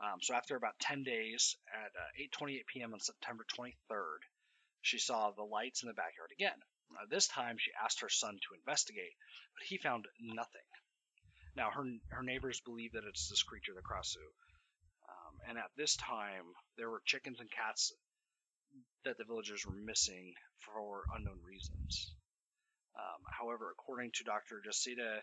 Um, 0.00 0.20
so 0.22 0.34
after 0.34 0.56
about 0.56 0.78
10 0.80 1.02
days, 1.02 1.56
at 1.74 1.92
8:28 2.40 2.60
uh, 2.60 2.62
p.m. 2.72 2.94
on 2.94 3.00
September 3.00 3.44
23rd, 3.58 4.22
she 4.80 4.98
saw 4.98 5.30
the 5.30 5.42
lights 5.42 5.82
in 5.82 5.88
the 5.88 5.94
backyard 5.94 6.30
again. 6.32 6.56
Uh, 6.96 7.06
this 7.10 7.28
time, 7.28 7.56
she 7.58 7.70
asked 7.84 8.00
her 8.00 8.08
son 8.08 8.34
to 8.34 8.54
investigate, 8.54 9.14
but 9.54 9.66
he 9.66 9.76
found 9.76 10.06
nothing. 10.20 10.66
Now, 11.56 11.70
her 11.70 11.84
her 12.10 12.22
neighbors 12.22 12.60
believe 12.60 12.92
that 12.92 13.04
it's 13.04 13.28
this 13.28 13.42
creature, 13.42 13.74
the 13.74 13.82
Karasu. 13.82 14.22
Um, 15.08 15.34
and 15.48 15.58
at 15.58 15.70
this 15.76 15.96
time, 15.96 16.46
there 16.78 16.88
were 16.88 17.02
chickens 17.04 17.40
and 17.40 17.50
cats 17.50 17.92
that 19.04 19.18
the 19.18 19.24
villagers 19.24 19.64
were 19.64 19.74
missing 19.74 20.34
for 20.60 21.04
unknown 21.16 21.40
reasons. 21.46 22.14
Um, 22.96 23.22
However, 23.30 23.72
according 23.72 24.12
to 24.14 24.24
Dr. 24.24 24.60
Jacita, 24.60 25.22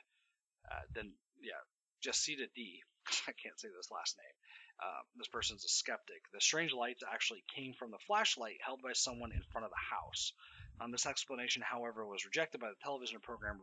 uh, 0.71 0.83
then 0.95 1.13
yeah, 1.41 1.61
Jacita 2.01 2.47
D. 2.55 2.81
I 3.27 3.33
can't 3.33 3.59
say 3.59 3.69
this 3.69 3.91
last 3.91 4.17
name. 4.17 4.35
Uh, 4.77 5.01
this 5.17 5.27
person's 5.27 5.65
a 5.65 5.69
skeptic. 5.69 6.21
The 6.33 6.41
strange 6.41 6.73
lights 6.73 7.01
actually 7.01 7.43
came 7.55 7.73
from 7.73 7.89
the 7.91 7.97
flashlight 8.05 8.57
held 8.61 8.81
by 8.81 8.93
someone 8.93 9.31
in 9.31 9.41
front 9.51 9.65
of 9.65 9.71
the 9.71 9.85
house. 9.95 10.33
Um, 10.79 10.91
this 10.91 11.07
explanation, 11.07 11.63
however, 11.65 12.05
was 12.05 12.25
rejected 12.25 12.61
by 12.61 12.69
the 12.69 12.81
television 12.83 13.19
program 13.19 13.61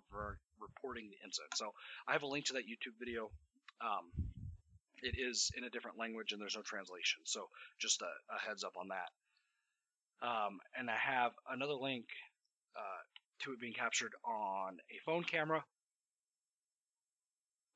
reporting 0.59 1.11
the 1.11 1.25
incident. 1.25 1.55
So 1.55 1.71
I 2.09 2.13
have 2.13 2.23
a 2.23 2.27
link 2.27 2.47
to 2.47 2.55
that 2.55 2.67
YouTube 2.67 2.99
video. 2.99 3.31
Um, 3.81 4.11
it 5.03 5.15
is 5.19 5.53
in 5.57 5.65
a 5.65 5.71
different 5.71 5.99
language 5.99 6.33
and 6.33 6.41
there's 6.41 6.57
no 6.57 6.63
translation. 6.63 7.23
So 7.25 7.47
just 7.79 8.03
a, 8.03 8.11
a 8.35 8.39
heads 8.41 8.65
up 8.65 8.75
on 8.77 8.89
that. 8.89 9.11
Um, 10.23 10.59
and 10.79 10.91
I 10.91 10.97
have 10.97 11.33
another 11.51 11.75
link 11.75 12.07
uh, 12.77 13.03
to 13.45 13.53
it 13.53 13.61
being 13.61 13.75
captured 13.75 14.13
on 14.25 14.79
a 14.91 14.99
phone 15.05 15.25
camera 15.25 15.65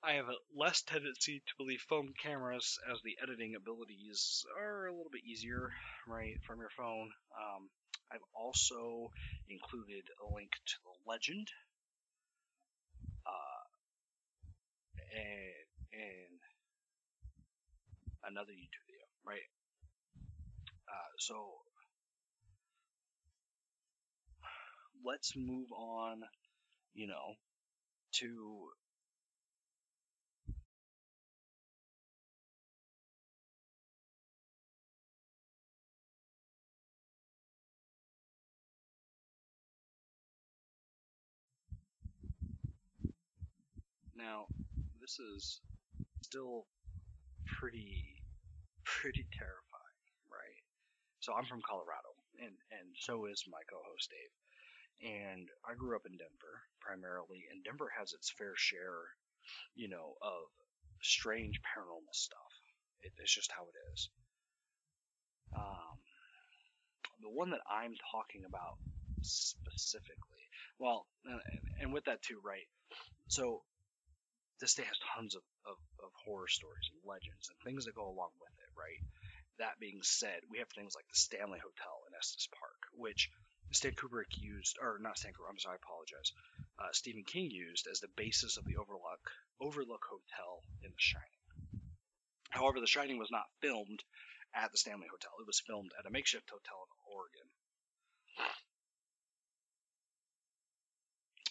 I 0.03 0.13
have 0.13 0.29
a 0.29 0.39
less 0.55 0.83
tendency 0.83 1.43
to 1.45 1.57
believe 1.59 1.81
phone 1.89 2.15
cameras 2.23 2.79
as 2.91 3.03
the 3.03 3.19
editing 3.21 3.57
abilities 3.57 4.45
are 4.57 4.87
a 4.87 4.93
little 4.93 5.11
bit 5.11 5.25
easier, 5.25 5.71
right, 6.07 6.39
from 6.47 6.61
your 6.61 6.71
phone. 6.71 7.11
Um, 7.35 7.69
I've 8.13 8.25
also 8.33 9.11
included 9.51 10.05
a 10.23 10.35
link 10.35 10.51
to 10.53 10.77
the 10.85 11.11
legend 11.11 11.49
uh, 13.27 13.65
and, 15.13 15.69
and 15.93 16.39
another 18.25 18.53
YouTube 18.53 18.87
video, 18.87 19.07
right? 19.27 19.51
Uh, 20.89 21.11
so 21.19 21.59
let's 25.05 25.35
move 25.37 25.71
on, 25.73 26.23
you 26.95 27.07
know, 27.09 27.35
to 28.13 28.71
Now, 44.15 44.47
this 45.01 45.19
is 45.19 45.61
still 46.23 46.67
pretty, 47.47 48.23
pretty 48.85 49.27
terrifying, 49.33 50.01
right? 50.31 50.63
So 51.21 51.35
I'm 51.35 51.47
from 51.47 51.63
Colorado, 51.63 52.15
and 52.41 52.55
and 52.73 52.89
so 53.01 53.27
is 53.27 53.45
my 53.51 53.63
co-host 53.71 54.11
Dave. 54.11 54.48
And 55.03 55.47
I 55.63 55.75
grew 55.79 55.95
up 55.95 56.07
in 56.07 56.19
Denver 56.19 56.55
primarily, 56.81 57.47
and 57.53 57.63
Denver 57.63 57.91
has 57.99 58.13
its 58.13 58.31
fair 58.31 58.55
share, 58.57 59.15
you 59.75 59.89
know, 59.89 60.19
of 60.23 60.51
strange 61.03 61.61
paranormal 61.63 62.13
stuff. 62.13 62.53
It, 63.03 63.13
it's 63.19 63.35
just 63.35 63.53
how 63.53 63.63
it 63.63 63.77
is. 63.95 64.11
Um, 65.55 65.97
the 67.23 67.31
one 67.31 67.51
that 67.51 67.63
I'm 67.71 67.95
talking 68.11 68.43
about 68.47 68.79
specifically, 69.23 70.43
well, 70.79 71.07
and, 71.25 71.41
and 71.81 71.93
with 71.93 72.05
that 72.07 72.23
too, 72.23 72.41
right? 72.45 72.67
So 73.29 73.63
this 74.61 74.73
state 74.73 74.87
has 74.87 74.99
tons 75.15 75.35
of, 75.35 75.43
of, 75.67 75.79
of, 76.03 76.11
horror 76.27 76.51
stories 76.51 76.91
and 76.91 76.99
legends 77.07 77.47
and 77.47 77.59
things 77.63 77.87
that 77.87 77.95
go 77.95 78.11
along 78.11 78.35
with 78.43 78.55
it, 78.59 78.71
right? 78.75 78.99
That 79.63 79.79
being 79.79 80.03
said, 80.03 80.43
we 80.51 80.59
have 80.59 80.71
things 80.75 80.95
like 80.95 81.07
the 81.07 81.19
Stanley 81.19 81.63
Hotel 81.63 81.97
in 82.07 82.15
Estes 82.15 82.51
Park, 82.59 82.91
which 82.95 83.31
Stan 83.73 83.93
Kubrick 83.93 84.33
used, 84.37 84.79
or 84.81 84.99
not 85.01 85.19
Stan 85.19 85.33
Kubrick, 85.33 85.51
I'm 85.51 85.59
sorry, 85.59 85.77
I 85.77 85.85
apologize. 85.85 86.33
Uh, 86.79 86.93
Stephen 86.93 87.25
King 87.25 87.51
used 87.51 87.87
as 87.91 88.01
the 88.01 88.09
basis 88.17 88.57
of 88.57 88.65
the 88.65 88.77
Overlook 88.77 89.31
Overlook 89.61 90.05
Hotel 90.09 90.63
in 90.83 90.91
The 90.91 90.97
Shining. 90.99 91.39
However, 92.51 92.81
The 92.81 92.87
Shining 92.87 93.19
was 93.19 93.31
not 93.31 93.45
filmed 93.61 94.03
at 94.55 94.71
the 94.73 94.79
Stanley 94.79 95.09
Hotel. 95.11 95.33
It 95.41 95.47
was 95.47 95.61
filmed 95.61 95.93
at 95.99 96.07
a 96.07 96.11
makeshift 96.11 96.49
hotel 96.49 96.87
in 96.87 96.91
Oregon. 97.13 97.49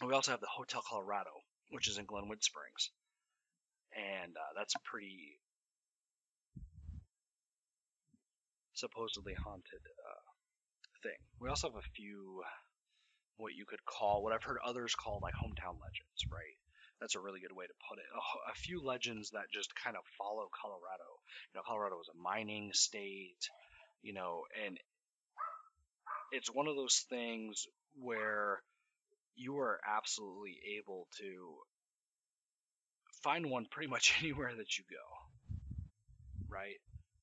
We 0.08 0.14
also 0.14 0.32
have 0.32 0.42
the 0.42 0.48
Hotel 0.48 0.82
Colorado, 0.88 1.32
which 1.70 1.88
is 1.88 1.98
in 1.98 2.06
Glenwood 2.06 2.44
Springs, 2.44 2.92
and 3.94 4.36
uh, 4.38 4.54
that's 4.56 4.76
pretty 4.86 5.40
supposedly 8.74 9.34
haunted 9.34 9.82
thing. 11.04 11.18
We 11.40 11.50
also 11.50 11.70
have 11.70 11.78
a 11.78 11.94
few 11.96 12.44
what 13.38 13.54
you 13.54 13.66
could 13.66 13.84
call 13.86 14.24
what 14.24 14.34
I've 14.34 14.44
heard 14.44 14.58
others 14.66 14.96
call 14.96 15.20
like 15.22 15.36
hometown 15.36 15.78
legends, 15.78 16.26
right? 16.32 16.58
That's 17.00 17.16
a 17.16 17.20
really 17.20 17.40
good 17.40 17.56
way 17.56 17.66
to 17.66 17.74
put 17.88 18.00
it. 18.00 18.06
A, 18.10 18.52
a 18.52 18.56
few 18.56 18.84
legends 18.84 19.30
that 19.32 19.54
just 19.54 19.70
kind 19.76 19.96
of 19.96 20.04
follow 20.18 20.50
Colorado. 20.50 21.10
You 21.54 21.60
know, 21.60 21.62
Colorado 21.66 22.00
is 22.02 22.10
a 22.10 22.18
mining 22.18 22.72
state, 22.74 23.50
you 24.02 24.14
know, 24.14 24.44
and 24.66 24.78
it's 26.32 26.54
one 26.54 26.68
of 26.68 26.76
those 26.76 27.06
things 27.10 27.68
where 28.02 28.62
you 29.36 29.60
are 29.60 29.80
absolutely 29.88 30.58
able 30.80 31.08
to 31.20 31.58
find 33.24 33.50
one 33.50 33.68
pretty 33.70 33.90
much 33.90 34.16
anywhere 34.20 34.54
that 34.58 34.78
you 34.78 34.84
go. 34.90 35.06
Right? 36.50 36.80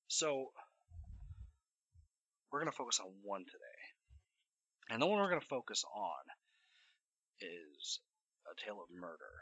So, 0.06 0.52
we're 2.54 2.62
going 2.62 2.70
to 2.70 2.78
focus 2.78 3.00
on 3.02 3.10
one 3.26 3.42
today. 3.42 3.82
And 4.86 5.02
the 5.02 5.10
one 5.10 5.18
we're 5.18 5.34
going 5.34 5.42
to 5.42 5.56
focus 5.58 5.82
on 5.90 6.22
is 7.42 7.98
a 8.46 8.54
tale 8.54 8.78
of 8.78 8.94
murder, 8.94 9.34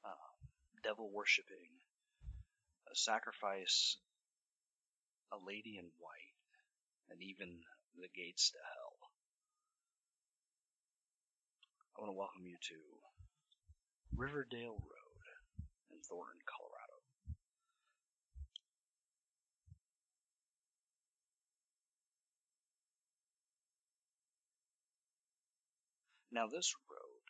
uh, 0.00 0.32
devil 0.82 1.12
worshipping, 1.12 1.68
a 2.88 2.96
sacrifice, 2.96 4.00
a 5.28 5.36
lady 5.44 5.76
in 5.76 5.84
white, 6.00 6.40
and 7.12 7.20
even 7.20 7.60
the 8.00 8.08
gates 8.16 8.48
to 8.48 8.64
hell. 8.64 8.96
I 11.92 12.00
want 12.00 12.16
to 12.16 12.16
welcome 12.16 12.48
you 12.48 12.56
to 12.56 12.80
Riverdale 14.16 14.80
Road 14.80 15.24
in 15.92 16.00
Thornton, 16.08 16.40
Colorado. 16.48 16.65
Now, 26.32 26.46
this 26.48 26.74
road 26.90 27.24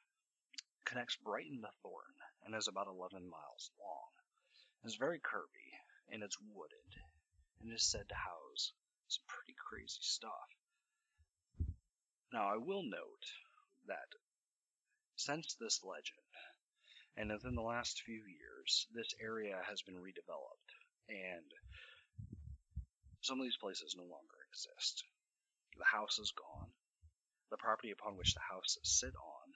connects 0.84 1.16
Brighton 1.16 1.60
to 1.60 1.68
Thornton 1.82 2.14
and 2.44 2.54
is 2.54 2.68
about 2.68 2.86
11 2.86 3.28
miles 3.28 3.70
long. 3.78 4.10
It's 4.84 4.96
very 4.96 5.20
curvy 5.20 5.70
and 6.08 6.22
it's 6.22 6.38
wooded 6.54 6.92
and 7.60 7.72
is 7.72 7.90
said 7.90 8.08
to 8.08 8.14
house 8.14 8.72
some 9.08 9.24
pretty 9.26 9.54
crazy 9.58 10.00
stuff. 10.00 10.48
Now, 12.32 12.48
I 12.48 12.56
will 12.56 12.82
note 12.82 13.26
that 13.86 14.08
since 15.16 15.54
this 15.54 15.82
legend, 15.84 16.32
and 17.16 17.30
within 17.30 17.54
the 17.54 17.62
last 17.62 18.02
few 18.02 18.22
years, 18.26 18.86
this 18.94 19.14
area 19.20 19.60
has 19.68 19.82
been 19.82 19.96
redeveloped, 19.96 20.72
and 21.08 21.52
some 23.22 23.40
of 23.40 23.44
these 23.44 23.56
places 23.56 23.94
no 23.96 24.04
longer 24.04 24.36
exist. 24.50 25.04
The 25.78 25.84
house 25.84 26.18
is 26.18 26.32
gone. 26.32 26.70
The 27.50 27.56
property 27.56 27.90
upon 27.90 28.16
which 28.16 28.34
the 28.34 28.40
house 28.40 28.76
sit 28.82 29.14
on 29.14 29.52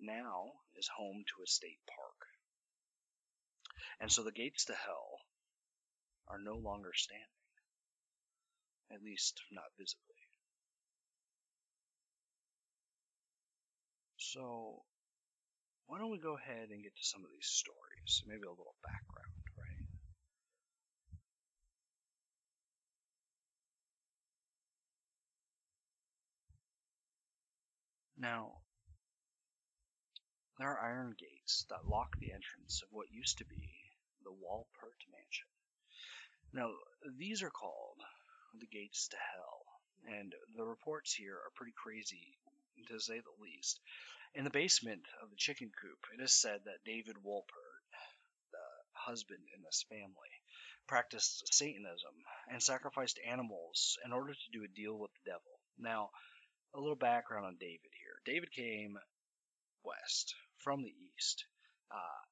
now 0.00 0.52
is 0.76 0.88
home 0.88 1.24
to 1.26 1.42
a 1.42 1.46
state 1.46 1.80
park. 1.86 2.28
And 4.00 4.12
so 4.12 4.22
the 4.22 4.32
gates 4.32 4.66
to 4.66 4.74
hell 4.74 5.20
are 6.28 6.38
no 6.38 6.56
longer 6.56 6.92
standing, 6.94 7.26
at 8.92 9.02
least 9.02 9.40
not 9.52 9.72
visibly. 9.78 10.20
So, 14.18 14.82
why 15.86 15.98
don't 15.98 16.10
we 16.10 16.18
go 16.18 16.36
ahead 16.36 16.68
and 16.70 16.82
get 16.82 16.96
to 16.96 17.04
some 17.04 17.24
of 17.24 17.30
these 17.30 17.46
stories? 17.46 18.22
Maybe 18.26 18.42
a 18.42 18.50
little 18.50 18.74
background, 18.82 19.35
Now, 28.18 28.52
there 30.58 30.68
are 30.68 30.80
iron 30.80 31.14
gates 31.18 31.66
that 31.68 31.86
lock 31.86 32.16
the 32.18 32.32
entrance 32.32 32.82
of 32.82 32.88
what 32.90 33.10
used 33.10 33.38
to 33.38 33.44
be 33.44 33.68
the 34.24 34.30
Wolpert 34.30 35.04
Mansion. 35.12 35.48
Now, 36.52 36.72
these 37.18 37.42
are 37.42 37.50
called 37.50 38.00
the 38.58 38.66
gates 38.66 39.08
to 39.08 39.16
hell, 39.16 39.66
and 40.18 40.34
the 40.56 40.64
reports 40.64 41.12
here 41.12 41.34
are 41.34 41.52
pretty 41.56 41.74
crazy, 41.76 42.38
to 42.88 42.98
say 42.98 43.20
the 43.20 43.42
least. 43.42 43.80
In 44.34 44.44
the 44.44 44.50
basement 44.50 45.02
of 45.22 45.28
the 45.28 45.36
chicken 45.36 45.70
coop, 45.80 45.98
it 46.18 46.22
is 46.22 46.32
said 46.32 46.60
that 46.64 46.84
David 46.84 47.16
Wolpert, 47.22 47.84
the 48.50 48.66
husband 48.92 49.44
in 49.54 49.62
this 49.62 49.84
family, 49.90 50.32
practiced 50.86 51.52
Satanism 51.52 52.14
and 52.48 52.62
sacrificed 52.62 53.20
animals 53.28 53.98
in 54.06 54.12
order 54.12 54.32
to 54.32 54.50
do 54.52 54.64
a 54.64 54.68
deal 54.68 54.98
with 54.98 55.10
the 55.12 55.30
devil. 55.30 55.60
Now, 55.78 56.10
a 56.74 56.80
little 56.80 56.96
background 56.96 57.46
on 57.46 57.56
David 57.58 57.90
here. 57.98 58.05
David 58.26 58.50
came 58.50 58.98
west 59.84 60.34
from 60.58 60.82
the 60.82 60.92
east 61.16 61.44
uh, 61.92 62.22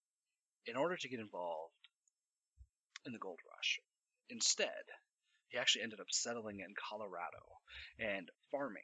in 0.66 0.76
order 0.76 0.96
to 0.96 1.08
get 1.08 1.20
involved 1.20 1.72
in 3.06 3.12
the 3.12 3.18
gold 3.18 3.38
rush. 3.56 3.78
Instead, 4.28 4.84
he 5.48 5.58
actually 5.58 5.82
ended 5.82 6.00
up 6.00 6.10
settling 6.10 6.58
in 6.58 6.74
Colorado 6.90 7.44
and 8.00 8.28
farming, 8.50 8.82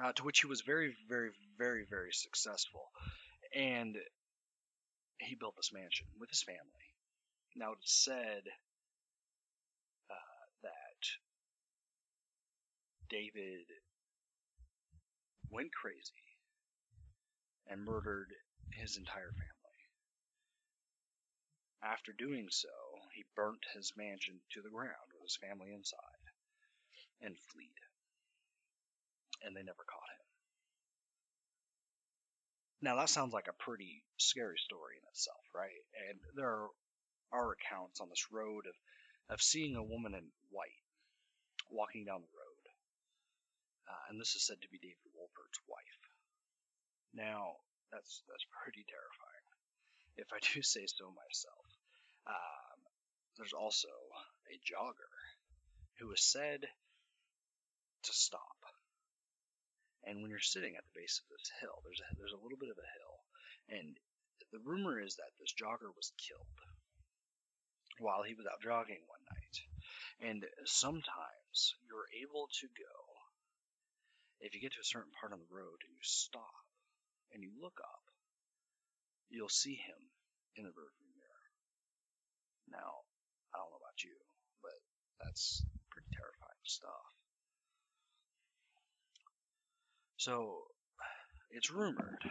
uh, 0.00 0.12
to 0.12 0.22
which 0.22 0.40
he 0.40 0.46
was 0.46 0.60
very, 0.60 0.94
very, 1.08 1.30
very, 1.58 1.84
very 1.90 2.12
successful. 2.12 2.90
And 3.54 3.96
he 5.18 5.34
built 5.34 5.56
this 5.56 5.72
mansion 5.72 6.06
with 6.20 6.30
his 6.30 6.44
family. 6.44 6.86
Now 7.56 7.72
it 7.72 7.78
is 7.84 8.04
said 8.04 8.42
uh, 10.08 10.44
that 10.62 11.02
David 13.10 13.66
went 15.50 15.72
crazy 15.72 16.36
and 17.66 17.84
murdered 17.84 18.32
his 18.72 18.96
entire 18.96 19.32
family. 19.32 19.58
After 21.82 22.12
doing 22.12 22.48
so, 22.50 22.68
he 23.14 23.24
burnt 23.36 23.64
his 23.74 23.92
mansion 23.96 24.40
to 24.52 24.62
the 24.62 24.70
ground 24.70 25.12
with 25.12 25.22
his 25.22 25.36
family 25.36 25.72
inside 25.72 26.24
and 27.20 27.38
fled. 27.38 27.78
And 29.42 29.54
they 29.56 29.62
never 29.62 29.84
caught 29.86 30.10
him. 30.18 30.26
Now 32.80 32.96
that 32.96 33.08
sounds 33.10 33.32
like 33.32 33.48
a 33.48 33.62
pretty 33.62 34.04
scary 34.18 34.58
story 34.58 34.96
in 35.02 35.08
itself, 35.10 35.42
right? 35.54 35.82
And 36.08 36.18
there 36.34 36.48
are, 36.48 36.68
are 37.32 37.52
accounts 37.52 38.00
on 38.00 38.08
this 38.08 38.26
road 38.30 38.66
of, 38.66 38.74
of 39.34 39.42
seeing 39.42 39.76
a 39.76 39.82
woman 39.82 40.14
in 40.14 40.30
white 40.50 40.82
walking 41.70 42.04
down 42.04 42.22
the 42.22 42.28
road. 42.37 42.37
And 44.08 44.20
this 44.20 44.34
is 44.34 44.46
said 44.46 44.60
to 44.62 44.72
be 44.72 44.80
David 44.80 45.12
Wolpert's 45.12 45.60
wife. 45.68 46.02
Now, 47.12 47.60
that's 47.92 48.24
that's 48.28 48.44
pretty 48.64 48.84
terrifying, 48.88 49.46
if 50.16 50.28
I 50.32 50.40
do 50.52 50.62
say 50.62 50.88
so 50.88 51.12
myself. 51.12 51.68
Um, 52.26 52.78
there's 53.36 53.56
also 53.56 53.92
a 54.48 54.56
jogger 54.64 55.12
who 56.00 56.12
is 56.12 56.24
said 56.24 56.64
to 56.64 58.12
stop. 58.12 58.58
And 60.04 60.22
when 60.22 60.30
you're 60.30 60.40
sitting 60.40 60.76
at 60.76 60.84
the 60.88 60.98
base 60.98 61.20
of 61.20 61.28
this 61.28 61.52
hill, 61.60 61.76
there's 61.84 62.00
a, 62.00 62.08
there's 62.16 62.32
a 62.36 62.40
little 62.40 62.56
bit 62.56 62.72
of 62.72 62.80
a 62.80 62.94
hill, 62.96 63.16
and 63.68 63.96
the 64.52 64.64
rumor 64.64 65.00
is 65.00 65.16
that 65.16 65.36
this 65.36 65.52
jogger 65.52 65.92
was 65.92 66.16
killed 66.16 66.56
while 67.98 68.22
he 68.22 68.34
was 68.34 68.46
out 68.46 68.62
jogging 68.62 69.02
one 69.06 69.24
night. 69.28 69.56
And 70.20 70.46
sometimes 70.64 71.74
you're 71.84 72.08
able 72.22 72.48
to 72.62 72.66
go 72.72 72.94
if 74.40 74.54
you 74.54 74.60
get 74.60 74.72
to 74.72 74.80
a 74.80 74.84
certain 74.84 75.12
part 75.20 75.32
on 75.32 75.40
the 75.40 75.54
road 75.54 75.82
and 75.82 75.92
you 75.92 76.02
stop 76.02 76.64
and 77.32 77.42
you 77.42 77.50
look 77.60 77.78
up, 77.82 78.04
you'll 79.30 79.48
see 79.48 79.74
him 79.74 80.00
in 80.56 80.64
the 80.64 80.70
rearview 80.70 81.10
mirror. 81.16 81.46
Now, 82.70 83.02
I 83.54 83.58
don't 83.58 83.70
know 83.70 83.80
about 83.82 84.02
you, 84.04 84.14
but 84.62 84.78
that's 85.24 85.64
pretty 85.90 86.08
terrifying 86.12 86.62
stuff. 86.64 87.06
So, 90.16 90.62
it's 91.50 91.70
rumored 91.70 92.22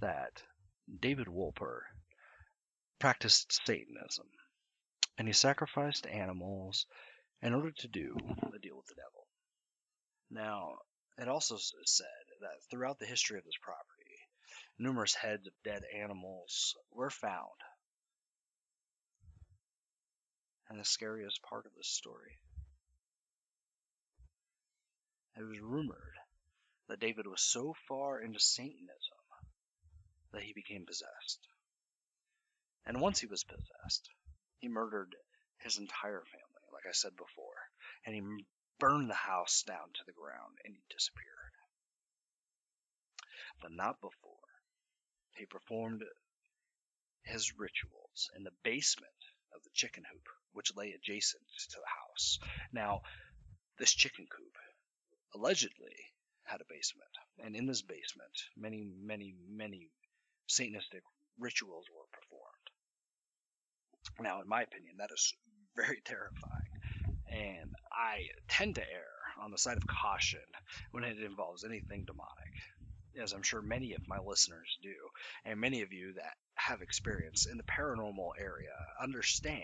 that 0.00 0.42
David 1.00 1.26
Wolpert 1.26 1.82
practiced 2.98 3.60
Satanism, 3.66 4.26
and 5.18 5.28
he 5.28 5.34
sacrificed 5.34 6.06
animals 6.06 6.86
in 7.42 7.54
order 7.54 7.70
to 7.70 7.88
do 7.88 8.16
a 8.54 8.58
deal 8.58 8.76
with 8.76 8.86
the 8.86 8.94
devil. 8.94 9.26
Now, 10.30 10.78
it 11.18 11.28
also 11.28 11.56
said 11.56 12.06
that 12.40 12.62
throughout 12.70 12.98
the 12.98 13.06
history 13.06 13.38
of 13.38 13.44
this 13.44 13.58
property, 13.60 14.18
numerous 14.78 15.14
heads 15.14 15.46
of 15.46 15.52
dead 15.64 15.82
animals 15.94 16.76
were 16.92 17.10
found. 17.10 17.60
And 20.70 20.78
the 20.78 20.84
scariest 20.84 21.42
part 21.42 21.66
of 21.66 21.72
this 21.76 21.88
story, 21.88 22.38
it 25.36 25.42
was 25.42 25.60
rumored 25.60 26.18
that 26.88 27.00
David 27.00 27.26
was 27.26 27.42
so 27.42 27.74
far 27.88 28.20
into 28.20 28.38
Satanism 28.38 29.18
that 30.32 30.42
he 30.42 30.52
became 30.52 30.86
possessed. 30.86 31.40
And 32.86 33.00
once 33.00 33.18
he 33.18 33.26
was 33.26 33.44
possessed, 33.44 34.08
he 34.60 34.68
murdered 34.68 35.14
his 35.58 35.78
entire 35.78 36.22
family, 36.22 36.64
like 36.72 36.84
I 36.88 36.92
said 36.92 37.12
before, 37.16 37.56
and 38.06 38.14
he 38.14 38.22
burned 38.78 39.10
the 39.10 39.14
house 39.14 39.62
down 39.66 39.92
to 39.94 40.04
the 40.06 40.12
ground 40.12 40.58
and 40.64 40.74
he 40.74 40.82
disappeared. 40.90 41.54
But 43.60 43.72
not 43.72 44.00
before 44.00 44.48
he 45.34 45.46
performed 45.46 46.02
his 47.22 47.52
rituals 47.58 48.30
in 48.36 48.44
the 48.44 48.54
basement 48.62 49.12
of 49.54 49.62
the 49.62 49.70
chicken 49.74 50.04
coop, 50.04 50.28
which 50.52 50.74
lay 50.76 50.92
adjacent 50.92 51.42
to 51.70 51.76
the 51.78 51.86
house. 51.86 52.38
Now, 52.72 53.02
this 53.78 53.94
chicken 53.94 54.26
coop 54.30 54.56
allegedly 55.34 55.94
had 56.44 56.60
a 56.60 56.68
basement, 56.68 57.10
and 57.38 57.54
in 57.54 57.66
this 57.66 57.82
basement, 57.82 58.32
many, 58.56 58.84
many, 58.84 59.34
many 59.48 59.90
Satanistic 60.48 61.04
rituals 61.38 61.84
were 61.94 62.08
performed. 62.10 62.68
Now, 64.20 64.40
in 64.40 64.48
my 64.48 64.62
opinion, 64.62 64.96
that 64.98 65.10
is 65.12 65.34
very 65.76 66.00
terrifying, 66.04 66.77
and 67.30 67.70
I 67.92 68.28
tend 68.48 68.76
to 68.76 68.82
err 68.82 69.42
on 69.42 69.50
the 69.50 69.58
side 69.58 69.76
of 69.76 69.86
caution 69.86 70.40
when 70.92 71.04
it 71.04 71.18
involves 71.22 71.64
anything 71.64 72.04
demonic 72.04 72.54
as 73.20 73.32
I'm 73.32 73.42
sure 73.42 73.62
many 73.62 73.94
of 73.94 74.08
my 74.08 74.18
listeners 74.18 74.78
do, 74.82 74.94
and 75.44 75.60
many 75.60 75.82
of 75.82 75.92
you 75.92 76.12
that 76.14 76.34
have 76.54 76.82
experience 76.82 77.46
in 77.46 77.56
the 77.56 77.64
paranormal 77.64 78.30
area 78.38 78.74
understand 79.02 79.62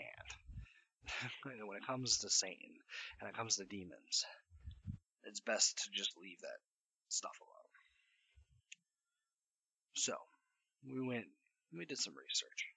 when 1.43 1.77
it 1.77 1.85
comes 1.85 2.19
to 2.19 2.29
Satan 2.29 2.75
and 3.19 3.29
it 3.29 3.35
comes 3.35 3.55
to 3.55 3.65
demons, 3.65 4.25
it's 5.23 5.39
best 5.39 5.77
to 5.77 5.89
just 5.91 6.11
leave 6.21 6.39
that 6.41 6.59
stuff 7.09 7.37
alone. 7.41 7.51
So, 9.93 10.15
we 10.85 11.01
went, 11.01 11.25
we 11.73 11.85
did 11.85 11.97
some 11.97 12.13
research. 12.13 12.67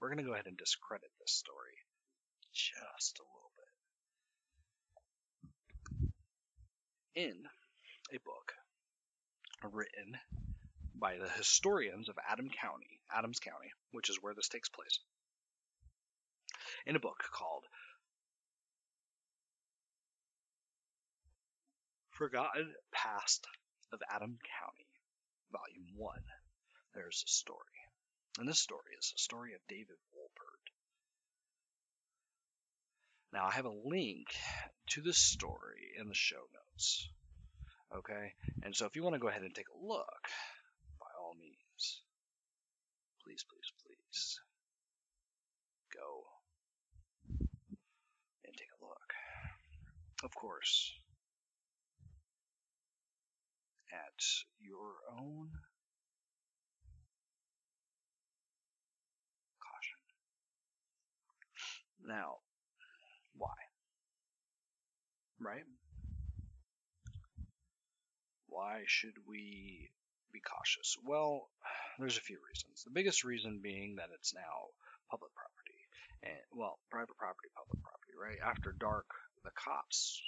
We're 0.00 0.08
going 0.08 0.18
to 0.18 0.24
go 0.24 0.34
ahead 0.34 0.46
and 0.46 0.58
discredit 0.58 1.08
this 1.20 1.32
story 1.32 1.78
just 2.56 3.20
a 3.20 3.22
little 3.22 3.52
bit. 7.14 7.28
In 7.28 7.44
a 8.14 8.18
book 8.24 8.54
written 9.62 10.16
by 10.94 11.18
the 11.18 11.28
historians 11.28 12.08
of 12.08 12.16
Adam 12.26 12.48
County, 12.48 13.00
Adams 13.14 13.40
County, 13.40 13.72
which 13.92 14.08
is 14.08 14.22
where 14.22 14.32
this 14.34 14.48
takes 14.48 14.70
place, 14.70 15.00
in 16.86 16.96
a 16.96 17.00
book 17.00 17.22
called 17.30 17.64
Forgotten 22.12 22.72
Past 22.90 23.46
of 23.92 24.00
Adam 24.10 24.38
County, 24.60 24.88
Volume 25.52 25.92
1. 25.94 26.16
There's 26.94 27.22
a 27.26 27.30
story. 27.30 27.58
And 28.38 28.48
this 28.48 28.60
story 28.60 28.96
is 28.98 29.12
a 29.14 29.18
story 29.18 29.52
of 29.52 29.60
David 29.68 29.96
Wolpert. 30.16 30.65
Now, 33.36 33.44
I 33.44 33.52
have 33.52 33.66
a 33.66 33.80
link 33.84 34.28
to 34.92 35.02
this 35.02 35.18
story 35.18 35.92
in 36.00 36.08
the 36.08 36.14
show 36.14 36.40
notes. 36.54 37.06
Okay, 37.94 38.32
and 38.62 38.74
so 38.74 38.86
if 38.86 38.96
you 38.96 39.02
want 39.02 39.12
to 39.14 39.20
go 39.20 39.28
ahead 39.28 39.42
and 39.42 39.54
take 39.54 39.68
a 39.68 39.86
look, 39.86 40.22
by 40.98 41.06
all 41.20 41.34
means, 41.38 42.00
please, 43.22 43.44
please, 43.44 43.70
please, 43.84 44.40
go 45.92 46.24
and 48.46 48.56
take 48.56 48.72
a 48.80 48.82
look. 48.82 49.12
Of 50.24 50.34
course, 50.34 50.94
at 53.92 54.24
your 54.62 54.94
own 55.12 55.50
caution. 59.60 60.00
Now? 62.08 62.36
Right? 65.40 65.64
Why 68.48 68.82
should 68.86 69.16
we 69.28 69.90
be 70.32 70.40
cautious? 70.40 70.96
Well, 71.04 71.48
there's 71.98 72.16
a 72.16 72.24
few 72.24 72.38
reasons. 72.48 72.84
The 72.84 72.94
biggest 72.94 73.24
reason 73.24 73.60
being 73.62 73.96
that 73.96 74.08
it's 74.14 74.34
now 74.34 74.72
public 75.10 75.32
property. 75.34 75.80
And 76.22 76.40
well, 76.52 76.78
private 76.90 77.16
property, 77.16 77.48
public 77.56 77.82
property, 77.82 78.14
right? 78.16 78.40
After 78.40 78.72
dark, 78.72 79.06
the 79.44 79.50
cops 79.52 80.20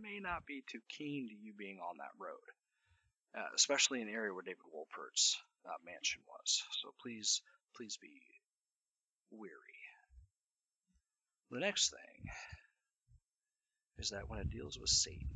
may 0.00 0.18
not 0.20 0.46
be 0.46 0.64
too 0.66 0.80
keen 0.88 1.28
to 1.28 1.34
you 1.34 1.52
being 1.56 1.78
on 1.78 1.98
that 1.98 2.16
road, 2.18 2.46
uh, 3.36 3.48
especially 3.54 4.00
in 4.00 4.06
the 4.06 4.12
area 4.14 4.32
where 4.32 4.42
David 4.42 4.64
Wolpert's 4.72 5.36
uh, 5.64 5.76
mansion 5.84 6.22
was. 6.26 6.62
So 6.82 6.94
please, 7.02 7.42
please 7.76 7.98
be 8.00 8.22
weary. 9.30 9.80
The 11.50 11.60
next 11.60 11.90
thing 11.90 12.32
is 13.98 14.10
that 14.10 14.28
when 14.28 14.40
it 14.40 14.50
deals 14.50 14.78
with 14.78 14.90
Satan, 14.90 15.28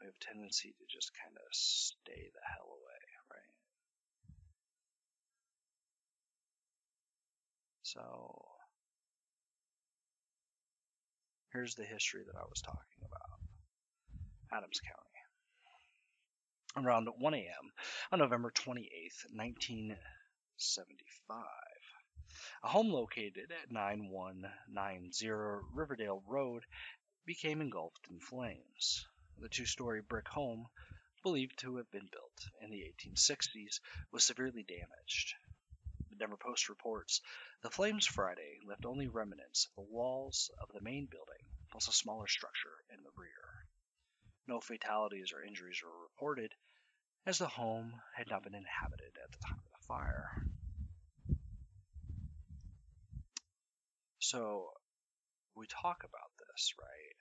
we 0.00 0.06
have 0.06 0.14
a 0.14 0.24
tendency 0.24 0.70
to 0.70 0.84
just 0.88 1.12
kind 1.14 1.36
of 1.36 1.44
stay 1.52 2.30
the 2.32 2.40
hell 2.56 2.66
away, 2.66 3.00
right? 3.30 3.54
So, 7.82 8.44
here's 11.52 11.74
the 11.74 11.84
history 11.84 12.22
that 12.26 12.36
I 12.36 12.44
was 12.48 12.62
talking 12.62 13.04
about 13.06 13.40
Adams 14.58 14.80
County. 14.80 14.96
Around 16.76 17.08
1 17.18 17.34
a.m. 17.34 17.72
on 18.12 18.20
November 18.20 18.52
28th, 18.52 19.24
1975, 19.34 21.42
a 22.62 22.68
home 22.68 22.92
located 22.92 23.50
at 23.50 23.72
9190 23.72 25.28
Riverdale 25.72 26.22
Road 26.26 26.64
became 27.24 27.60
engulfed 27.60 28.06
in 28.08 28.20
flames. 28.20 29.06
The 29.38 29.48
two 29.48 29.66
story 29.66 30.00
brick 30.00 30.28
home, 30.28 30.68
believed 31.22 31.58
to 31.58 31.76
have 31.76 31.90
been 31.90 32.06
built 32.06 32.48
in 32.60 32.70
the 32.70 32.82
1860s, 32.82 33.80
was 34.12 34.24
severely 34.24 34.62
damaged. 34.62 35.34
The 36.10 36.16
Denver 36.16 36.36
Post 36.36 36.68
reports 36.68 37.20
the 37.62 37.70
flames 37.70 38.06
Friday 38.06 38.58
left 38.64 38.84
only 38.84 39.08
remnants 39.08 39.66
of 39.66 39.74
the 39.74 39.92
walls 39.92 40.50
of 40.60 40.68
the 40.72 40.80
main 40.80 41.06
building, 41.06 41.44
plus 41.70 41.88
a 41.88 41.92
smaller 41.92 42.26
structure 42.26 42.84
in 42.90 43.02
the 43.02 43.10
rear. 43.16 43.66
No 44.46 44.60
fatalities 44.60 45.32
or 45.32 45.42
injuries 45.42 45.82
were 45.82 46.02
reported, 46.02 46.54
as 47.26 47.38
the 47.38 47.48
home 47.48 48.00
had 48.14 48.28
not 48.28 48.42
been 48.42 48.54
inhabited 48.54 49.16
at 49.22 49.32
the 49.32 49.38
time 49.38 49.58
of 49.64 49.72
the 49.72 49.86
fire. 49.86 50.30
So, 54.30 54.70
we 55.56 55.66
talk 55.66 56.04
about 56.04 56.30
this, 56.38 56.74
right? 56.78 57.18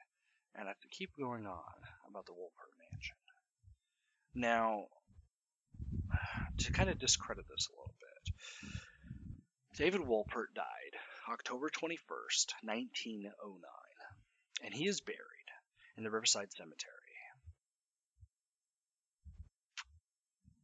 And 0.54 0.66
I 0.66 0.70
have 0.70 0.80
to 0.82 0.88
keep 0.96 1.10
going 1.18 1.48
on 1.48 1.78
about 2.08 2.28
the 2.28 2.34
Wolpert 2.34 2.70
Mansion. 2.78 3.18
Now, 4.36 4.84
to 6.60 6.72
kind 6.72 6.88
of 6.88 7.00
discredit 7.00 7.46
this 7.50 7.68
a 7.68 7.74
little 7.74 7.96
bit, 7.98 8.34
David 9.76 10.02
Wolpert 10.02 10.54
died 10.54 10.94
October 11.34 11.72
21st, 11.72 12.54
1909, 12.62 13.34
and 14.64 14.72
he 14.72 14.86
is 14.86 15.02
buried 15.02 15.50
in 15.98 16.04
the 16.04 16.12
Riverside 16.12 16.54
Cemetery 16.56 16.94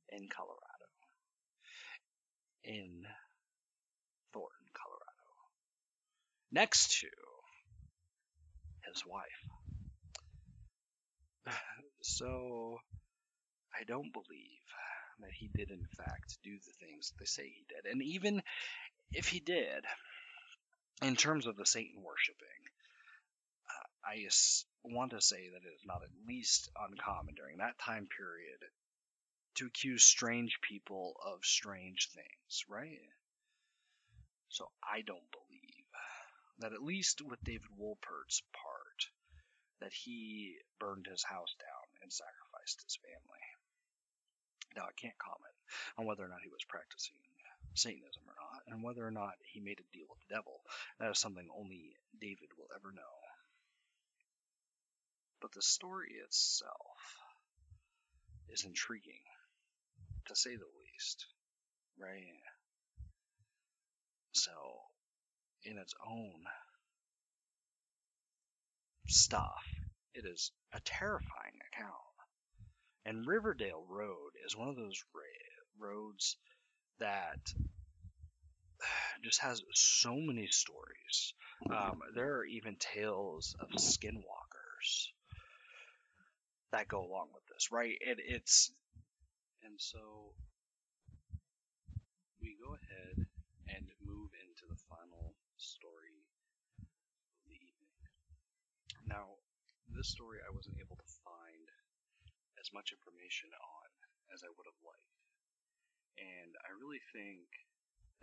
in 0.10 0.30
Colorado, 0.30 0.62
in 2.64 3.04
Thornton, 4.32 4.68
Colorado, 4.76 5.06
next 6.56 7.00
to 7.02 7.08
his 8.88 9.04
wife. 9.06 9.44
So, 12.08 12.78
I 13.74 13.84
don't 13.84 14.14
believe 14.14 14.66
that 15.22 15.32
he 15.34 15.50
did, 15.56 15.72
in 15.72 15.86
fact, 15.98 16.38
do 16.44 16.52
the 16.52 16.86
things 16.86 17.14
they 17.18 17.26
say 17.26 17.48
he 17.48 17.66
did. 17.68 17.92
And 17.92 18.04
even 18.04 18.44
if 19.12 19.28
he 19.28 19.40
did, 19.40 19.84
in 21.02 21.16
terms 21.16 21.48
of 21.48 21.58
the 21.58 21.66
Satan 21.66 22.04
worshiping, 22.04 22.62
uh, 23.68 24.08
I 24.08 24.28
want 24.84 25.12
to 25.12 25.22
say 25.22 25.50
that 25.50 25.68
it 25.68 25.74
is 25.74 25.82
not 25.84 26.04
at 26.04 26.28
least 26.28 26.70
uncommon 26.78 27.34
during 27.34 27.58
that 27.58 27.80
time 27.80 28.08
period 28.16 28.60
to 29.56 29.66
accuse 29.66 30.04
strange 30.04 30.60
people 30.62 31.16
of 31.26 31.40
strange 31.44 32.10
things, 32.14 32.66
right? 32.70 33.00
So 34.50 34.70
I 34.84 35.02
don't 35.02 35.32
believe 35.32 35.75
that 36.60 36.74
at 36.74 36.84
least 36.84 37.22
with 37.22 37.44
David 37.44 37.70
Wolpert's 37.78 38.42
part, 38.54 39.10
that 39.82 39.94
he 39.94 40.56
burned 40.80 41.08
his 41.10 41.24
house 41.24 41.56
down 41.60 41.88
and 42.02 42.12
sacrificed 42.12 42.84
his 42.84 42.98
family. 43.02 43.44
Now 44.76 44.84
I 44.84 44.96
can't 45.00 45.18
comment 45.18 45.56
on 45.98 46.06
whether 46.06 46.24
or 46.24 46.28
not 46.28 46.44
he 46.44 46.50
was 46.50 46.64
practicing 46.68 47.16
Satanism 47.76 48.24
or 48.26 48.36
not, 48.40 48.64
and 48.68 48.84
whether 48.84 49.06
or 49.06 49.12
not 49.12 49.36
he 49.52 49.60
made 49.60 49.80
a 49.80 49.92
deal 49.92 50.08
with 50.10 50.20
the 50.28 50.36
devil. 50.36 50.62
That 51.00 51.12
is 51.12 51.20
something 51.20 51.48
only 51.52 51.92
David 52.20 52.50
will 52.58 52.72
ever 52.74 52.92
know. 52.96 53.16
But 55.42 55.52
the 55.52 55.62
story 55.62 56.16
itself 56.24 57.20
is 58.50 58.64
intriguing 58.64 59.24
to 60.28 60.36
say 60.36 60.56
the 60.56 60.72
least, 60.80 61.26
right? 62.00 62.24
So, 64.32 64.52
in 65.66 65.78
its 65.78 65.94
own 66.08 66.44
stuff, 69.08 69.64
it 70.14 70.26
is 70.26 70.52
a 70.74 70.80
terrifying 70.82 71.60
account. 71.74 71.92
And 73.06 73.28
Riverdale 73.28 73.86
Road 73.88 74.32
is 74.46 74.56
one 74.56 74.70
of 74.70 74.76
those 74.76 75.04
ra- 75.14 75.88
roads 75.88 76.38
that 77.00 77.40
just 79.24 79.42
has 79.42 79.62
so 79.74 80.16
many 80.16 80.48
stories. 80.48 81.34
Um, 81.70 82.02
there 82.16 82.38
are 82.38 82.46
even 82.46 82.76
tales 82.78 83.56
of 83.60 83.70
skinwalkers 83.70 85.10
that 86.72 86.88
go 86.88 87.00
along 87.00 87.30
with 87.34 87.44
this, 87.48 87.72
right? 87.72 87.96
It, 88.02 88.20
it's 88.20 88.72
and 89.64 89.74
so 89.78 90.34
we 92.42 92.56
go 92.62 92.76
ahead 92.76 93.26
and 93.68 93.86
move 94.06 94.30
into 94.46 94.66
the 94.70 94.80
final 94.90 95.34
story 95.58 96.22
of 96.80 96.88
the 97.48 97.54
evening. 97.54 97.96
Now, 99.06 99.38
this 99.94 100.10
story 100.10 100.42
I 100.42 100.50
wasn't 100.50 100.82
able 100.82 100.98
to 100.98 101.16
find 101.22 101.68
as 102.58 102.74
much 102.74 102.90
information 102.90 103.54
on 103.54 103.90
as 104.34 104.42
I 104.42 104.50
would 104.50 104.66
have 104.66 104.82
liked. 104.82 105.14
And 106.18 106.58
I 106.66 106.74
really 106.74 107.02
think 107.14 107.46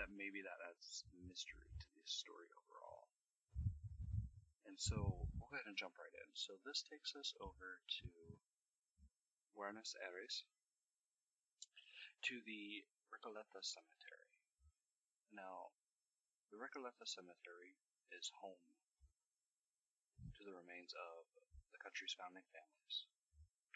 that 0.01 0.11
maybe 0.11 0.43
that 0.43 0.59
adds 0.67 1.07
mystery 1.23 1.71
to 1.71 1.89
this 1.95 2.11
story 2.11 2.51
overall. 2.59 3.07
And 4.67 4.75
so 4.75 5.29
we'll 5.39 5.51
go 5.53 5.55
ahead 5.55 5.71
and 5.71 5.79
jump 5.79 5.95
right 6.01 6.17
in. 6.17 6.31
So 6.35 6.59
this 6.67 6.83
takes 6.83 7.15
us 7.15 7.31
over 7.39 7.79
to 8.03 8.09
Buenos 9.55 9.95
Aires, 10.03 10.43
to 12.27 12.41
the 12.43 12.83
Recoleta 13.13 13.61
Cemetery. 13.61 14.33
Now, 15.31 15.71
the 16.51 16.59
Recoleta 16.59 17.05
Cemetery 17.05 17.77
is 18.17 18.33
home 18.41 18.82
to 20.37 20.43
the 20.47 20.55
remains 20.55 20.95
of 20.95 21.27
the 21.75 21.81
country's 21.83 22.15
founding 22.15 22.47
families, 22.55 22.97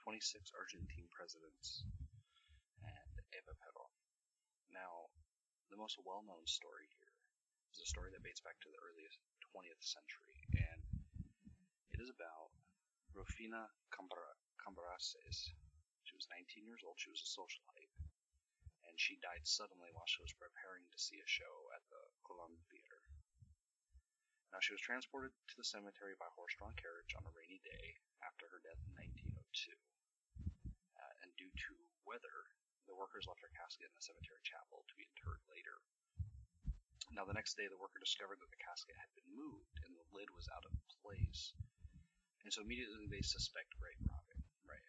26 0.02 0.54
Argentine 0.54 1.10
presidents, 1.10 1.82
and 2.82 3.12
Eva 3.34 3.54
Perón. 3.58 3.90
Now, 4.70 5.10
the 5.70 5.80
most 5.80 5.98
well-known 6.02 6.46
story 6.46 6.86
here 6.94 7.14
is 7.74 7.82
a 7.82 7.90
story 7.90 8.14
that 8.14 8.22
dates 8.22 8.44
back 8.44 8.58
to 8.62 8.70
the 8.70 8.82
earliest 8.82 9.18
20th 9.50 9.82
century, 9.82 10.38
and 10.54 10.80
it 11.90 11.98
is 11.98 12.12
about 12.12 12.54
Rufina 13.16 13.66
Cambaceres. 13.90 15.52
She 16.06 16.14
was 16.14 16.30
19 16.30 16.68
years 16.68 16.86
old. 16.86 17.00
She 17.02 17.10
was 17.10 17.24
a 17.24 17.30
socialite 17.34 17.96
and 18.86 18.94
she 18.94 19.18
died 19.18 19.42
suddenly 19.42 19.90
while 19.92 20.06
she 20.06 20.22
was 20.22 20.32
preparing 20.38 20.86
to 20.88 20.96
see 20.96 21.18
a 21.18 21.26
show 21.28 21.68
at 21.74 21.82
the 21.90 22.00
Theater. 22.70 22.85
Now, 24.56 24.64
she 24.64 24.72
was 24.72 24.80
transported 24.80 25.36
to 25.36 25.56
the 25.60 25.68
cemetery 25.68 26.16
by 26.16 26.32
horse-drawn 26.32 26.72
carriage 26.80 27.12
on 27.12 27.28
a 27.28 27.36
rainy 27.36 27.60
day 27.60 28.00
after 28.24 28.48
her 28.48 28.64
death 28.64 28.80
in 28.88 28.96
1902. 29.52 29.76
Uh, 30.96 31.12
and 31.20 31.28
due 31.36 31.52
to 31.52 31.76
weather, 32.08 32.48
the 32.88 32.96
workers 32.96 33.28
left 33.28 33.44
her 33.44 33.52
casket 33.52 33.92
in 33.92 33.92
the 33.92 34.00
cemetery 34.00 34.40
chapel 34.40 34.80
to 34.88 34.96
be 34.96 35.04
interred 35.12 35.44
later. 35.52 35.76
Now, 37.12 37.28
the 37.28 37.36
next 37.36 37.60
day, 37.60 37.68
the 37.68 37.76
worker 37.76 38.00
discovered 38.00 38.40
that 38.40 38.48
the 38.48 38.64
casket 38.64 38.96
had 38.96 39.12
been 39.12 39.28
moved 39.28 39.76
and 39.84 39.92
the 39.92 40.08
lid 40.16 40.32
was 40.32 40.48
out 40.48 40.64
of 40.64 40.72
place. 41.04 41.52
And 42.40 42.48
so 42.48 42.64
immediately 42.64 43.12
they 43.12 43.20
suspect 43.20 43.76
grave 43.76 44.00
robbing, 44.08 44.40
right? 44.64 44.88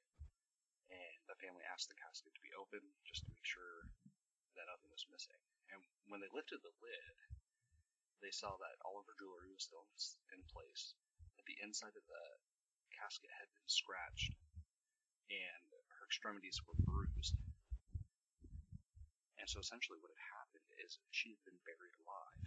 And 0.95 1.19
the 1.27 1.35
family 1.43 1.67
asked 1.67 1.91
the 1.91 1.99
casket 1.99 2.31
to 2.31 2.39
be 2.39 2.55
opened 2.55 2.87
just 3.03 3.27
to 3.27 3.35
make 3.35 3.43
sure 3.43 3.91
that 4.55 4.71
nothing 4.71 4.95
was 4.95 5.03
missing. 5.11 5.43
And 5.75 5.83
when 6.07 6.23
they 6.23 6.31
lifted 6.31 6.63
the 6.63 6.71
lid, 6.79 7.35
they 8.21 8.33
saw 8.33 8.57
that 8.57 8.77
all 8.83 8.97
of 8.99 9.05
her 9.07 9.17
jewelry 9.19 9.51
was 9.51 9.65
still 9.65 9.85
in 10.33 10.41
place, 10.49 10.93
that 11.37 11.45
the 11.45 11.57
inside 11.61 11.95
of 11.95 12.05
the 12.07 12.25
casket 12.93 13.29
had 13.37 13.49
been 13.53 13.69
scratched, 13.69 14.33
and 15.29 15.67
her 15.99 16.05
extremities 16.07 16.59
were 16.65 16.77
bruised. 16.85 17.37
And 19.37 19.45
so 19.47 19.61
essentially 19.61 20.01
what 20.01 20.11
had 20.11 20.33
happened 20.33 20.67
is 20.81 20.97
she 21.13 21.37
had 21.37 21.43
been 21.45 21.61
buried 21.63 21.95
alive, 22.03 22.45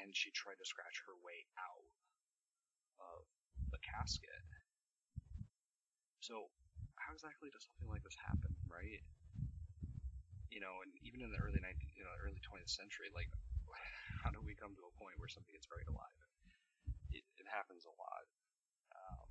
and 0.00 0.12
she 0.12 0.30
tried 0.32 0.60
to 0.60 0.68
scratch 0.68 1.00
her 1.08 1.16
way 1.24 1.48
out 1.56 1.88
of 3.00 3.24
the 3.72 3.80
casket. 3.80 4.44
So 6.20 6.52
how 7.00 7.16
exactly 7.16 7.48
does 7.48 7.64
something 7.64 7.88
like 7.88 8.04
this 8.04 8.18
happen, 8.20 8.52
right? 8.68 9.00
you 10.50 10.58
know, 10.58 10.82
and 10.82 10.90
even 11.06 11.22
in 11.22 11.30
the 11.30 11.38
early 11.38 11.62
19, 11.62 11.78
you 11.94 12.02
know, 12.02 12.10
early 12.26 12.42
20th 12.42 12.70
century, 12.70 13.08
like, 13.14 13.30
how 14.20 14.30
do 14.32 14.40
we 14.44 14.56
come 14.56 14.76
to 14.76 14.84
a 14.88 14.96
point 15.00 15.16
where 15.16 15.32
something 15.32 15.52
gets 15.52 15.68
buried 15.68 15.88
alive? 15.88 16.20
It, 17.10 17.24
it 17.40 17.48
happens 17.48 17.84
a 17.88 17.94
lot. 17.96 18.26
Um, 18.92 19.28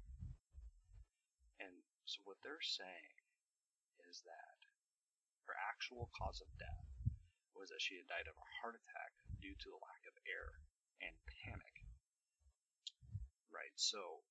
and 1.61 1.75
so 2.05 2.25
what 2.25 2.41
they're 2.41 2.63
saying 2.63 3.13
is 4.09 4.25
that 4.25 4.59
her 5.45 5.55
actual 5.69 6.09
cause 6.17 6.41
of 6.41 6.49
death 6.57 6.89
was 7.53 7.69
that 7.69 7.81
she 7.81 7.97
had 7.97 8.09
died 8.09 8.29
of 8.29 8.37
a 8.37 8.51
heart 8.61 8.77
attack 8.77 9.13
due 9.41 9.53
to 9.57 9.67
the 9.69 9.81
lack 9.81 10.03
of 10.09 10.15
air 10.25 10.61
and 11.01 11.15
panic. 11.45 11.85
Right. 13.49 13.73
So, 13.75 14.21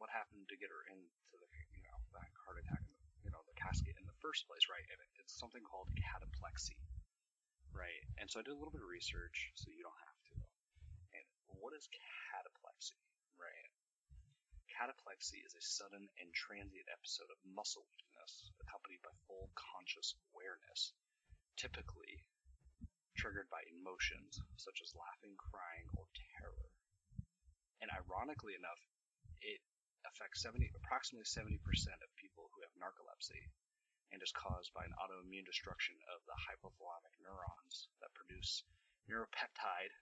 what 0.00 0.12
happened 0.12 0.48
to 0.48 0.56
get 0.56 0.72
her 0.72 0.82
into 0.88 1.36
the 1.36 1.48
you 1.76 1.88
know 1.88 2.00
that 2.16 2.28
heart 2.44 2.56
attack, 2.60 2.84
you 3.24 3.30
know, 3.32 3.44
the 3.44 3.56
casket 3.60 3.96
in 4.00 4.04
the 4.08 4.16
first 4.24 4.48
place, 4.48 4.64
right? 4.72 4.84
And 4.88 5.00
it's 5.20 5.36
something 5.36 5.64
called 5.64 5.92
cataplexy, 5.96 6.80
right? 7.76 8.02
And 8.16 8.26
so 8.26 8.40
I 8.40 8.44
did 8.44 8.56
a 8.56 8.58
little 8.58 8.72
bit 8.72 8.82
of 8.82 8.88
research, 8.88 9.52
so 9.54 9.68
you 9.68 9.84
don't 9.84 10.04
have 10.08 10.20
to. 10.32 10.34
And 11.12 11.24
what 11.60 11.76
is 11.76 11.86
cataplexy, 11.92 12.96
right? 13.36 13.70
Cataplexy 14.72 15.44
is 15.44 15.52
a 15.56 15.62
sudden 15.62 16.08
and 16.20 16.28
transient 16.32 16.88
episode 16.88 17.28
of 17.28 17.38
muscle 17.44 17.84
weakness 17.92 18.52
accompanied 18.64 19.04
by 19.04 19.12
full 19.28 19.52
conscious 19.56 20.16
awareness, 20.32 20.96
typically 21.56 22.24
triggered 23.16 23.48
by 23.48 23.64
emotions 23.72 24.40
such 24.60 24.84
as 24.84 24.92
laughing, 24.92 25.32
crying, 25.36 25.88
or 25.96 26.04
terror. 26.36 26.68
And 27.80 27.88
ironically 27.92 28.56
enough, 28.56 28.80
it 29.40 29.60
affects 30.04 30.44
70, 30.44 30.68
approximately 30.76 31.28
70% 31.28 31.60
of 32.04 32.20
people 32.20 32.52
who 32.52 32.60
have 32.64 32.76
narcolepsy 32.76 33.40
and 34.12 34.22
is 34.22 34.32
caused 34.34 34.72
by 34.74 34.84
an 34.86 34.94
autoimmune 35.00 35.46
destruction 35.46 35.96
of 36.14 36.22
the 36.26 36.36
hypothalamic 36.36 37.14
neurons 37.22 37.88
that 38.00 38.14
produce 38.14 38.62
neuropeptide, 39.10 39.94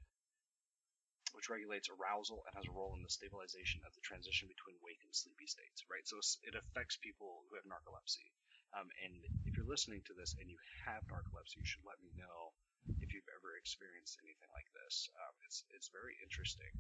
which 1.37 1.51
regulates 1.51 1.91
arousal 1.91 2.45
and 2.47 2.55
has 2.57 2.69
a 2.69 2.77
role 2.77 2.95
in 2.97 3.03
the 3.03 3.13
stabilization 3.13 3.83
of 3.85 3.93
the 3.97 4.05
transition 4.05 4.49
between 4.49 4.81
wake 4.85 5.03
and 5.05 5.13
sleepy 5.15 5.47
states, 5.49 5.85
right? 5.91 6.05
So 6.07 6.21
it 6.45 6.55
affects 6.55 7.01
people 7.01 7.45
who 7.49 7.57
have 7.57 7.67
narcolepsy. 7.69 8.29
Um, 8.75 8.91
and 9.07 9.15
if 9.47 9.55
you're 9.55 9.71
listening 9.71 10.03
to 10.11 10.15
this 10.19 10.35
and 10.41 10.51
you 10.51 10.59
have 10.87 11.07
narcolepsy, 11.07 11.63
you 11.63 11.67
should 11.67 11.87
let 11.87 12.03
me 12.03 12.11
know 12.19 12.53
if 13.01 13.15
you've 13.15 13.31
ever 13.33 13.57
experienced 13.57 14.19
anything 14.21 14.51
like 14.51 14.67
this. 14.75 15.09
Um, 15.17 15.35
it's 15.47 15.65
it's 15.73 15.89
very 15.95 16.19
interesting, 16.21 16.75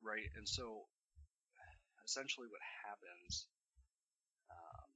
right? 0.00 0.30
And 0.38 0.46
so 0.46 0.86
essentially 2.04 2.46
what 2.50 2.62
happens 2.86 3.46
um, 4.50 4.88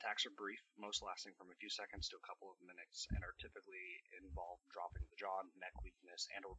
attacks 0.00 0.24
are 0.24 0.32
brief, 0.32 0.64
most 0.80 1.04
lasting 1.04 1.36
from 1.36 1.52
a 1.52 1.60
few 1.60 1.68
seconds 1.68 2.08
to 2.08 2.16
a 2.16 2.24
couple 2.24 2.48
of 2.48 2.56
minutes, 2.64 3.04
and 3.12 3.20
are 3.20 3.36
typically 3.36 4.00
involve 4.16 4.56
dropping 4.72 5.04
the 5.12 5.20
jaw, 5.20 5.44
neck 5.60 5.76
weakness, 5.84 6.24
and 6.32 6.48
or 6.48 6.56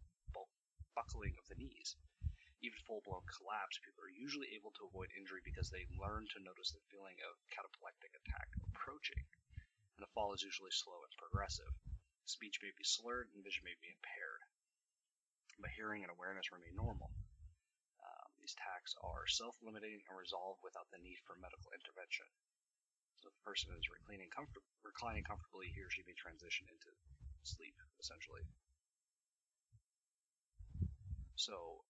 buckling 0.94 1.34
of 1.42 1.50
the 1.50 1.58
knees. 1.58 1.98
Even 2.62 2.78
full-blown 2.86 3.26
collapse, 3.26 3.82
people 3.82 4.06
are 4.06 4.14
usually 4.14 4.54
able 4.54 4.70
to 4.78 4.86
avoid 4.86 5.10
injury 5.18 5.42
because 5.42 5.74
they 5.74 5.90
learn 5.98 6.30
to 6.30 6.46
notice 6.46 6.70
the 6.70 6.86
feeling 6.94 7.18
of 7.26 7.34
cataplectic 7.50 8.14
attack 8.14 8.46
approaching, 8.70 9.26
and 9.98 10.06
the 10.06 10.14
fall 10.14 10.38
is 10.38 10.46
usually 10.46 10.70
slow 10.70 11.02
and 11.02 11.14
progressive. 11.18 11.74
Speech 12.30 12.62
may 12.62 12.70
be 12.78 12.86
slurred 12.86 13.34
and 13.34 13.42
vision 13.42 13.66
may 13.66 13.74
be 13.82 13.90
impaired, 13.90 14.46
but 15.58 15.74
hearing 15.74 16.06
and 16.06 16.14
awareness 16.14 16.54
remain 16.54 16.78
normal. 16.78 17.10
Um, 18.06 18.30
these 18.38 18.54
attacks 18.54 18.94
are 19.02 19.26
self-limiting 19.26 20.06
and 20.06 20.14
resolve 20.14 20.62
without 20.62 20.86
the 20.94 21.02
need 21.02 21.18
for 21.26 21.34
medical 21.42 21.74
intervention. 21.74 22.30
So 23.22 23.30
if 23.30 23.36
the 23.38 23.46
person 23.46 23.72
is 23.78 23.86
reclining, 23.90 24.30
comfort- 24.34 24.66
reclining 24.84 25.24
comfortably, 25.24 25.70
he 25.74 25.82
or 25.82 25.90
she 25.90 26.02
may 26.08 26.14
transition 26.18 26.68
into 26.70 26.90
sleep, 27.44 27.76
essentially. 28.00 28.42
So 31.36 31.86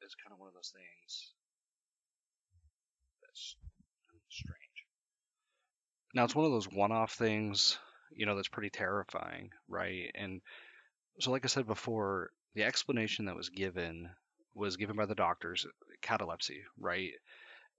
it's 0.00 0.14
kind 0.14 0.32
of 0.32 0.38
one 0.38 0.48
of 0.48 0.54
those 0.54 0.72
things 0.72 1.34
that's 3.22 3.56
strange. 4.28 4.86
Now 6.14 6.24
it's 6.24 6.34
one 6.34 6.46
of 6.46 6.52
those 6.52 6.70
one-off 6.70 7.12
things, 7.12 7.78
you 8.10 8.24
know, 8.26 8.36
that's 8.36 8.48
pretty 8.48 8.70
terrifying, 8.70 9.50
right? 9.68 10.10
And 10.14 10.40
so, 11.20 11.30
like 11.30 11.44
I 11.44 11.48
said 11.48 11.66
before, 11.66 12.30
the 12.54 12.64
explanation 12.64 13.26
that 13.26 13.36
was 13.36 13.48
given 13.50 14.10
was 14.54 14.76
given 14.76 14.96
by 14.96 15.06
the 15.06 15.14
doctors, 15.14 15.66
catalepsy, 16.00 16.62
right? 16.78 17.12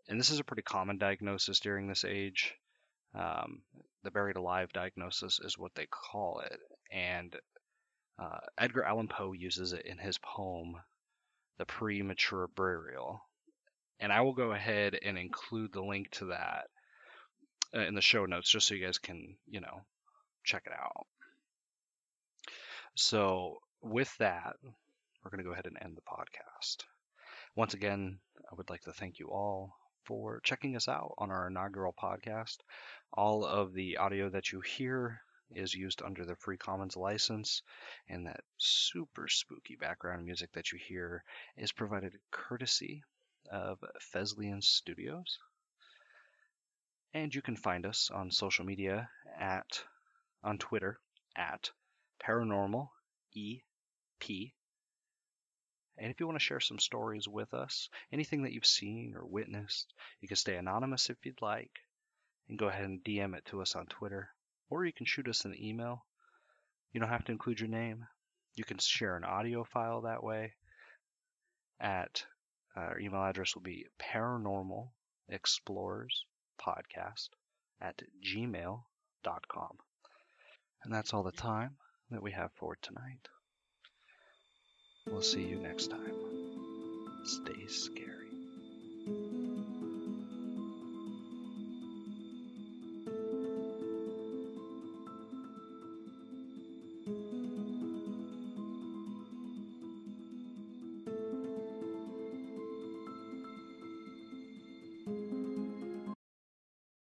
And 0.10 0.20
this 0.20 0.30
is 0.30 0.40
a 0.40 0.44
pretty 0.44 0.62
common 0.62 0.98
diagnosis 0.98 1.60
during 1.60 1.88
this 1.88 2.06
age. 2.06 2.56
Um, 3.14 3.62
the 4.04 4.12
buried 4.12 4.38
alive 4.38 4.72
diagnosis 4.72 5.40
is 5.44 5.58
what 5.58 5.76
they 5.76 5.86
call 5.88 6.40
it. 6.40 6.60
And 6.92 7.36
uh, 8.18 8.40
Edgar 8.58 8.84
Allan 8.84 9.10
Poe 9.10 9.34
uses 9.34 9.74
it 9.74 9.86
in 9.86 9.98
his 9.98 10.18
poem, 10.18 10.76
The 11.58 11.66
Premature 11.66 12.48
Burial. 12.56 13.22
And 14.00 14.14
I 14.14 14.22
will 14.22 14.34
go 14.34 14.54
ahead 14.54 14.98
and 15.04 15.18
include 15.18 15.74
the 15.74 15.84
link 15.84 16.10
to 16.12 16.26
that 16.26 16.68
uh, 17.76 17.82
in 17.82 17.96
the 17.96 18.02
show 18.02 18.26
notes 18.26 18.50
just 18.50 18.68
so 18.68 18.76
you 18.76 18.86
guys 18.86 19.00
can, 19.00 19.36
you 19.46 19.60
know, 19.60 19.82
check 20.44 20.64
it 20.68 20.74
out. 20.74 21.08
So, 22.96 23.58
with 23.82 24.16
that, 24.18 24.56
we're 24.64 25.32
going 25.32 25.44
to 25.44 25.44
go 25.44 25.52
ahead 25.52 25.66
and 25.66 25.78
end 25.82 25.98
the 25.98 26.02
podcast. 26.02 26.84
Once 27.56 27.74
again, 27.74 28.20
I 28.50 28.56
would 28.56 28.70
like 28.70 28.82
to 28.82 28.94
thank 28.94 29.20
you 29.20 29.28
all 29.28 29.74
for 30.08 30.40
checking 30.40 30.78
us 30.78 30.88
out 30.88 31.14
on 31.18 31.30
our 31.30 31.48
inaugural 31.48 31.94
podcast. 31.94 32.58
All 33.12 33.46
of 33.46 33.74
the 33.74 33.98
audio 33.98 34.30
that 34.30 34.54
you 34.54 34.62
hear 34.62 35.20
is 35.52 35.74
used 35.74 36.02
under 36.02 36.26
the 36.26 36.36
Free 36.38 36.58
Commons 36.58 36.96
license, 36.96 37.62
and 38.08 38.26
that 38.26 38.40
super 38.58 39.28
spooky 39.28 39.76
background 39.76 40.26
music 40.26 40.52
that 40.54 40.72
you 40.72 40.80
hear 40.80 41.24
is 41.58 41.72
provided 41.74 42.14
courtesy 42.32 43.04
of 43.52 43.80
Fesliyan 44.14 44.64
Studios. 44.64 45.38
And 47.14 47.34
you 47.34 47.42
can 47.42 47.58
find 47.58 47.86
us 47.86 48.10
on 48.10 48.32
social 48.32 48.66
media 48.66 49.10
at 49.38 49.84
on 50.44 50.58
Twitter 50.58 51.00
at 51.36 51.70
paranormal 52.24 52.90
EP 53.36 54.52
and 55.98 56.12
if 56.12 56.20
you 56.20 56.28
want 56.28 56.38
to 56.38 56.44
share 56.44 56.60
some 56.60 56.80
stories 56.80 57.28
with 57.28 57.54
us, 57.54 57.90
anything 58.12 58.44
that 58.44 58.54
you've 58.54 58.66
seen 58.66 59.14
or 59.16 59.26
witnessed, 59.26 59.94
you 60.22 60.28
can 60.28 60.38
stay 60.38 60.56
anonymous 60.56 61.10
if 61.10 61.18
you'd 61.26 61.42
like 61.42 61.72
and 62.50 62.60
go 62.60 62.68
ahead 62.68 62.86
and 62.86 63.04
DM 63.04 63.36
it 63.36 63.46
to 63.46 63.62
us 63.62 63.76
on 63.76 63.88
Twitter. 63.88 64.30
Or 64.70 64.86
you 64.86 64.94
can 64.94 65.06
shoot 65.06 65.28
us 65.28 65.46
an 65.46 65.56
email. 65.60 66.06
You 66.92 67.00
don't 67.00 67.10
have 67.10 67.26
to 67.26 67.32
include 67.32 67.60
your 67.60 67.70
name. 67.70 68.06
You 68.56 68.64
can 68.64 68.78
share 68.78 69.16
an 69.16 69.24
audio 69.24 69.64
file 69.64 70.02
that 70.02 70.24
way. 70.24 70.54
At 71.80 72.26
uh, 72.76 72.82
our 72.82 73.00
email 73.00 73.24
address 73.24 73.56
will 73.56 73.62
be 73.62 73.86
paranormal 74.00 74.90
explorers 75.30 76.26
podcast 76.60 77.30
at 77.82 78.02
gmail.com. 78.24 79.78
And 80.84 80.94
that's 80.94 81.14
all 81.14 81.24
the 81.24 81.32
time 81.32 81.78
that 82.12 82.24
we 82.24 82.32
have 82.32 82.52
for 82.54 82.78
tonight. 82.82 83.28
We'll 85.12 85.22
see 85.22 85.44
you 85.44 85.58
next 85.58 85.88
time. 85.88 86.14
Stay 87.26 87.66
scary. 87.68 88.08